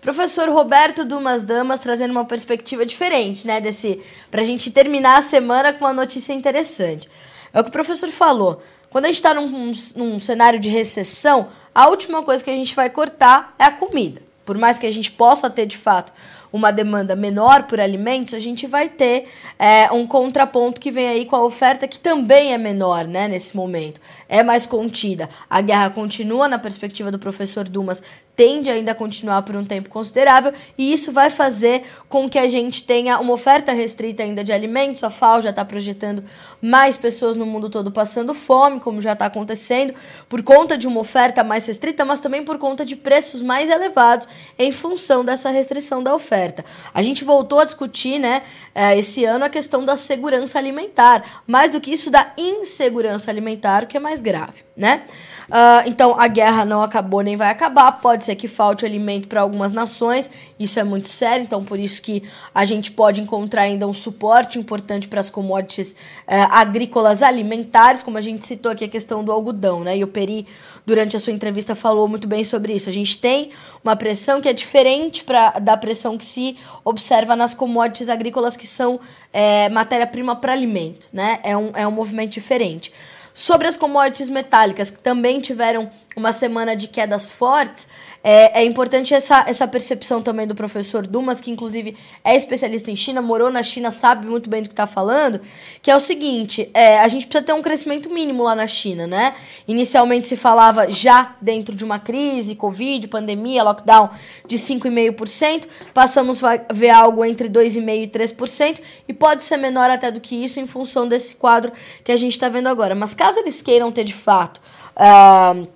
Professor 0.00 0.48
Roberto 0.48 1.04
Dumas 1.04 1.42
Damas 1.42 1.80
trazendo 1.80 2.12
uma 2.12 2.24
perspectiva 2.24 2.86
diferente, 2.86 3.46
né? 3.46 3.60
Desse, 3.60 4.00
pra 4.30 4.42
gente 4.42 4.70
terminar 4.70 5.18
a 5.18 5.22
semana 5.22 5.72
com 5.72 5.84
uma 5.84 5.92
notícia 5.92 6.32
interessante. 6.32 7.08
É 7.52 7.60
o 7.60 7.64
que 7.64 7.70
o 7.70 7.72
professor 7.72 8.08
falou. 8.10 8.62
Quando 8.88 9.06
a 9.06 9.08
gente 9.08 9.16
está 9.16 9.34
num, 9.34 9.72
num 9.96 10.18
cenário 10.18 10.60
de 10.60 10.68
recessão, 10.68 11.48
a 11.74 11.88
última 11.88 12.22
coisa 12.22 12.42
que 12.42 12.50
a 12.50 12.54
gente 12.54 12.74
vai 12.74 12.88
cortar 12.88 13.54
é 13.58 13.64
a 13.64 13.70
comida. 13.70 14.22
Por 14.44 14.56
mais 14.56 14.78
que 14.78 14.86
a 14.86 14.92
gente 14.92 15.10
possa 15.10 15.50
ter, 15.50 15.66
de 15.66 15.76
fato, 15.76 16.12
uma 16.56 16.72
demanda 16.72 17.14
menor 17.14 17.64
por 17.64 17.80
alimentos, 17.80 18.34
a 18.34 18.38
gente 18.38 18.66
vai 18.66 18.88
ter 18.88 19.28
é, 19.58 19.90
um 19.92 20.06
contraponto 20.06 20.80
que 20.80 20.90
vem 20.90 21.06
aí 21.06 21.24
com 21.24 21.36
a 21.36 21.44
oferta 21.44 21.86
que 21.86 21.98
também 21.98 22.52
é 22.52 22.58
menor, 22.58 23.06
né, 23.06 23.28
nesse 23.28 23.56
momento. 23.56 24.00
É 24.28 24.42
mais 24.42 24.66
contida. 24.66 25.28
A 25.48 25.60
guerra 25.60 25.90
continua, 25.90 26.48
na 26.48 26.58
perspectiva 26.58 27.12
do 27.12 27.18
professor 27.18 27.68
Dumas, 27.68 28.02
tende 28.36 28.70
ainda 28.70 28.92
a 28.92 28.94
continuar 28.94 29.42
por 29.42 29.56
um 29.56 29.64
tempo 29.64 29.88
considerável, 29.88 30.52
e 30.76 30.92
isso 30.92 31.10
vai 31.10 31.30
fazer 31.30 31.84
com 32.08 32.28
que 32.28 32.38
a 32.38 32.46
gente 32.46 32.84
tenha 32.84 33.18
uma 33.18 33.32
oferta 33.32 33.72
restrita 33.72 34.22
ainda 34.22 34.44
de 34.44 34.52
alimentos. 34.52 35.02
A 35.02 35.10
FAO 35.10 35.40
já 35.40 35.50
está 35.50 35.64
projetando 35.64 36.22
mais 36.60 36.96
pessoas 36.96 37.36
no 37.36 37.46
mundo 37.46 37.70
todo 37.70 37.90
passando 37.90 38.34
fome, 38.34 38.78
como 38.78 39.00
já 39.00 39.14
está 39.14 39.26
acontecendo, 39.26 39.94
por 40.28 40.42
conta 40.42 40.76
de 40.76 40.86
uma 40.86 41.00
oferta 41.00 41.42
mais 41.42 41.66
restrita, 41.66 42.04
mas 42.04 42.20
também 42.20 42.44
por 42.44 42.58
conta 42.58 42.84
de 42.84 42.94
preços 42.94 43.42
mais 43.42 43.70
elevados 43.70 44.28
em 44.58 44.70
função 44.70 45.24
dessa 45.24 45.48
restrição 45.48 46.02
da 46.02 46.14
oferta. 46.14 46.64
A 46.92 47.00
gente 47.00 47.24
voltou 47.24 47.60
a 47.60 47.64
discutir, 47.64 48.18
né, 48.18 48.42
eh, 48.74 48.98
esse 48.98 49.24
ano 49.24 49.44
a 49.44 49.48
questão 49.48 49.84
da 49.84 49.96
segurança 49.96 50.58
alimentar, 50.58 51.42
mais 51.46 51.70
do 51.70 51.80
que 51.80 51.90
isso 51.90 52.10
da 52.10 52.32
insegurança 52.36 53.30
alimentar, 53.30 53.84
o 53.84 53.86
que 53.86 53.96
é 53.96 54.00
mais 54.00 54.20
grave, 54.20 54.65
né? 54.76 55.02
Uh, 55.48 55.86
então 55.86 56.18
a 56.18 56.26
guerra 56.26 56.64
não 56.64 56.82
acabou 56.82 57.22
nem 57.22 57.36
vai 57.36 57.50
acabar. 57.50 57.92
Pode 57.92 58.24
ser 58.24 58.34
que 58.34 58.48
falte 58.48 58.84
alimento 58.84 59.28
para 59.28 59.40
algumas 59.40 59.72
nações. 59.72 60.28
Isso 60.58 60.78
é 60.78 60.84
muito 60.84 61.08
sério. 61.08 61.44
Então 61.44 61.64
por 61.64 61.78
isso 61.78 62.02
que 62.02 62.22
a 62.54 62.64
gente 62.64 62.90
pode 62.90 63.20
encontrar 63.20 63.62
ainda 63.62 63.86
um 63.86 63.94
suporte 63.94 64.58
importante 64.58 65.06
para 65.08 65.20
as 65.20 65.30
commodities 65.30 65.92
uh, 65.92 66.50
agrícolas 66.50 67.22
alimentares, 67.22 68.02
como 68.02 68.18
a 68.18 68.20
gente 68.20 68.46
citou 68.46 68.72
aqui 68.72 68.84
a 68.84 68.88
questão 68.88 69.24
do 69.24 69.32
algodão, 69.32 69.80
né? 69.80 69.96
E 69.96 70.04
o 70.04 70.08
Peri 70.08 70.46
durante 70.84 71.16
a 71.16 71.20
sua 71.20 71.32
entrevista 71.32 71.74
falou 71.74 72.06
muito 72.08 72.26
bem 72.28 72.44
sobre 72.44 72.74
isso. 72.74 72.88
A 72.88 72.92
gente 72.92 73.18
tem 73.18 73.50
uma 73.82 73.96
pressão 73.96 74.40
que 74.40 74.48
é 74.48 74.52
diferente 74.52 75.24
pra, 75.24 75.50
da 75.52 75.76
pressão 75.76 76.18
que 76.18 76.24
se 76.24 76.56
observa 76.84 77.36
nas 77.36 77.54
commodities 77.54 78.08
agrícolas 78.08 78.56
que 78.56 78.66
são 78.66 79.00
é, 79.32 79.68
matéria-prima 79.68 80.36
para 80.36 80.52
alimento, 80.52 81.08
né? 81.12 81.38
É 81.42 81.56
um, 81.56 81.70
é 81.74 81.86
um 81.86 81.90
movimento 81.92 82.32
diferente. 82.32 82.92
Sobre 83.36 83.68
as 83.68 83.76
commodities 83.76 84.30
metálicas, 84.30 84.88
que 84.88 84.98
também 84.98 85.40
tiveram 85.40 85.90
uma 86.16 86.32
semana 86.32 86.74
de 86.74 86.88
quedas 86.88 87.30
fortes, 87.30 87.86
é, 88.24 88.62
é, 88.62 88.64
importante 88.64 89.12
essa, 89.12 89.44
essa 89.46 89.68
percepção 89.68 90.22
também 90.22 90.46
do 90.46 90.54
professor 90.54 91.06
Dumas, 91.06 91.42
que 91.42 91.50
inclusive 91.50 91.94
é 92.24 92.34
especialista 92.34 92.90
em 92.90 92.96
China, 92.96 93.20
morou 93.20 93.50
na 93.50 93.62
China, 93.62 93.90
sabe 93.90 94.26
muito 94.26 94.48
bem 94.48 94.62
do 94.62 94.68
que 94.70 94.72
está 94.72 94.86
falando, 94.86 95.42
que 95.82 95.90
é 95.90 95.94
o 95.94 96.00
seguinte, 96.00 96.70
é, 96.72 97.00
a 97.00 97.08
gente 97.08 97.26
precisa 97.26 97.44
ter 97.44 97.52
um 97.52 97.60
crescimento 97.60 98.08
mínimo 98.08 98.42
lá 98.42 98.54
na 98.54 98.66
China, 98.66 99.06
né? 99.06 99.34
Inicialmente 99.68 100.26
se 100.26 100.38
falava 100.38 100.90
já 100.90 101.36
dentro 101.42 101.76
de 101.76 101.84
uma 101.84 101.98
crise, 101.98 102.54
Covid, 102.54 103.06
pandemia, 103.08 103.62
lockdown, 103.62 104.08
de 104.46 104.56
5,5%, 104.56 105.66
passamos 105.92 106.42
a 106.42 106.56
ver 106.72 106.90
algo 106.90 107.26
entre 107.26 107.46
2,5% 107.46 108.02
e 108.02 108.06
3%, 108.08 108.80
e 109.06 109.12
pode 109.12 109.44
ser 109.44 109.58
menor 109.58 109.90
até 109.90 110.10
do 110.10 110.18
que 110.18 110.42
isso 110.42 110.58
em 110.58 110.66
função 110.66 111.06
desse 111.06 111.34
quadro 111.34 111.72
que 112.02 112.10
a 112.10 112.16
gente 112.16 112.32
está 112.32 112.48
vendo 112.48 112.70
agora. 112.70 112.94
Mas 112.94 113.12
caso 113.12 113.38
eles 113.38 113.60
queiram 113.60 113.92
ter 113.92 114.02
de 114.04 114.14
fato... 114.14 114.62
Uh, 114.96 115.75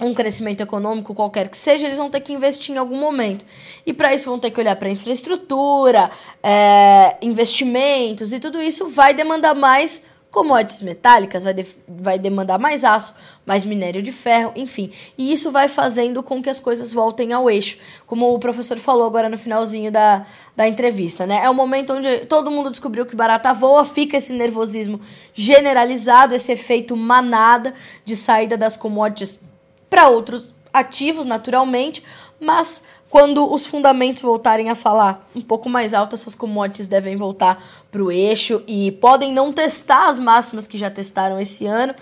um 0.00 0.14
crescimento 0.14 0.60
econômico 0.60 1.14
qualquer 1.14 1.48
que 1.48 1.56
seja, 1.56 1.86
eles 1.86 1.98
vão 1.98 2.10
ter 2.10 2.20
que 2.20 2.32
investir 2.32 2.74
em 2.74 2.78
algum 2.78 2.98
momento. 2.98 3.44
E 3.84 3.92
para 3.92 4.14
isso 4.14 4.28
vão 4.28 4.38
ter 4.38 4.50
que 4.50 4.60
olhar 4.60 4.76
para 4.76 4.88
infraestrutura, 4.88 6.10
é, 6.42 7.16
investimentos 7.20 8.32
e 8.32 8.38
tudo 8.38 8.62
isso 8.62 8.88
vai 8.88 9.12
demandar 9.12 9.54
mais 9.54 10.02
commodities 10.30 10.82
metálicas, 10.82 11.42
vai, 11.42 11.54
de, 11.54 11.66
vai 11.88 12.18
demandar 12.18 12.58
mais 12.58 12.84
aço, 12.84 13.14
mais 13.46 13.64
minério 13.64 14.02
de 14.02 14.12
ferro, 14.12 14.52
enfim. 14.54 14.92
E 15.16 15.32
isso 15.32 15.50
vai 15.50 15.68
fazendo 15.68 16.22
com 16.22 16.42
que 16.42 16.50
as 16.50 16.60
coisas 16.60 16.92
voltem 16.92 17.32
ao 17.32 17.50
eixo, 17.50 17.78
como 18.06 18.32
o 18.32 18.38
professor 18.38 18.78
falou 18.78 19.06
agora 19.06 19.28
no 19.28 19.38
finalzinho 19.38 19.90
da, 19.90 20.26
da 20.54 20.68
entrevista, 20.68 21.26
né? 21.26 21.40
É 21.42 21.48
o 21.48 21.54
momento 21.54 21.94
onde 21.94 22.26
todo 22.26 22.50
mundo 22.50 22.70
descobriu 22.70 23.06
que 23.06 23.16
barata 23.16 23.52
voa, 23.54 23.84
fica 23.84 24.18
esse 24.18 24.32
nervosismo 24.32 25.00
generalizado, 25.32 26.34
esse 26.34 26.52
efeito 26.52 26.94
manada 26.94 27.72
de 28.04 28.14
saída 28.14 28.56
das 28.56 28.76
commodities 28.76 29.40
para 29.88 30.08
outros 30.08 30.54
ativos, 30.72 31.26
naturalmente, 31.26 32.04
mas 32.40 32.82
quando 33.10 33.50
os 33.50 33.66
fundamentos 33.66 34.20
voltarem 34.20 34.68
a 34.68 34.74
falar 34.74 35.28
um 35.34 35.40
pouco 35.40 35.68
mais 35.68 35.94
alto, 35.94 36.14
essas 36.14 36.34
commodities 36.34 36.86
devem 36.86 37.16
voltar 37.16 37.62
para 37.90 38.02
o 38.02 38.12
eixo 38.12 38.62
e 38.66 38.92
podem 38.92 39.32
não 39.32 39.52
testar 39.52 40.08
as 40.08 40.20
máximas 40.20 40.66
que 40.66 40.76
já 40.76 40.90
testaram 40.90 41.40
esse 41.40 41.66
ano, 41.66 41.94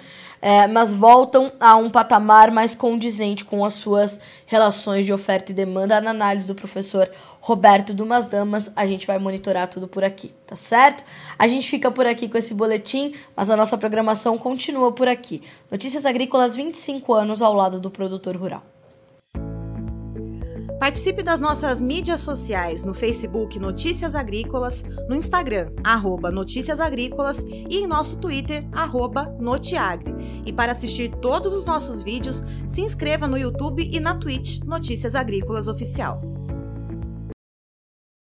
é, 0.43 0.67
mas 0.67 0.93
voltam 0.93 1.53
a 1.59 1.77
um 1.77 1.89
patamar 1.89 2.51
mais 2.51 2.75
condizente 2.75 3.45
com 3.45 3.65
as 3.65 3.75
suas 3.75 4.21
relações 4.47 5.07
de 5.07 5.13
oferta 5.13 5.53
e 5.53 5.55
demanda 5.55 6.01
na 6.01 6.11
análise 6.11 6.47
do 6.47 6.55
professor 6.55 7.11
Roberto 7.47 7.95
Dumas 7.95 8.27
Damas. 8.27 8.73
A 8.75 8.89
gente 8.89 9.07
vai 9.07 9.21
monitorar 9.21 9.69
tudo 9.69 9.87
por 9.87 10.03
aqui, 10.03 10.33
tá 10.45 10.57
certo? 10.57 11.05
A 11.39 11.47
gente 11.47 11.71
fica 11.71 11.93
por 11.93 12.05
aqui 12.05 12.29
com 12.29 12.37
esse 12.37 12.53
boletim, 12.53 13.15
mas 13.37 13.49
a 13.49 13.57
nossa 13.57 13.79
programação 13.79 14.37
continua 14.37 14.91
por 14.91 15.07
aqui. 15.07 15.41
Notícias 15.71 16.05
Agrícolas 16.05 16.57
25 16.57 17.15
anos 17.15 17.41
ao 17.41 17.55
lado 17.55 17.79
do 17.79 17.89
produtor 17.89 18.35
rural. 18.35 18.65
Participe 20.81 21.23
das 21.23 21.39
nossas 21.39 21.81
mídias 21.81 22.21
sociais 22.21 22.83
no 22.83 22.93
Facebook 22.93 23.61
Notícias 23.61 24.17
Agrícolas, 24.17 24.83
no 25.09 25.15
Instagram, 25.15 25.71
arroba 25.85 26.33
Notícias 26.33 26.81
Agrícolas 26.81 27.39
e 27.47 27.79
em 27.79 27.87
nosso 27.87 28.19
Twitter, 28.19 28.67
arroba 28.73 29.27
Notiagre. 29.39 30.43
E 30.45 30.53
para 30.53 30.73
assistir 30.73 31.13
todos 31.23 31.55
os 31.55 31.65
nossos 31.65 32.03
vídeos, 32.03 32.43
se 32.67 32.81
inscreva 32.81 33.29
no 33.29 33.39
YouTube 33.39 33.89
e 33.89 34.01
na 34.01 34.17
Twitch 34.17 34.59
Notícias 34.65 35.15
Agrícolas 35.15 35.69
Oficial. 35.69 36.21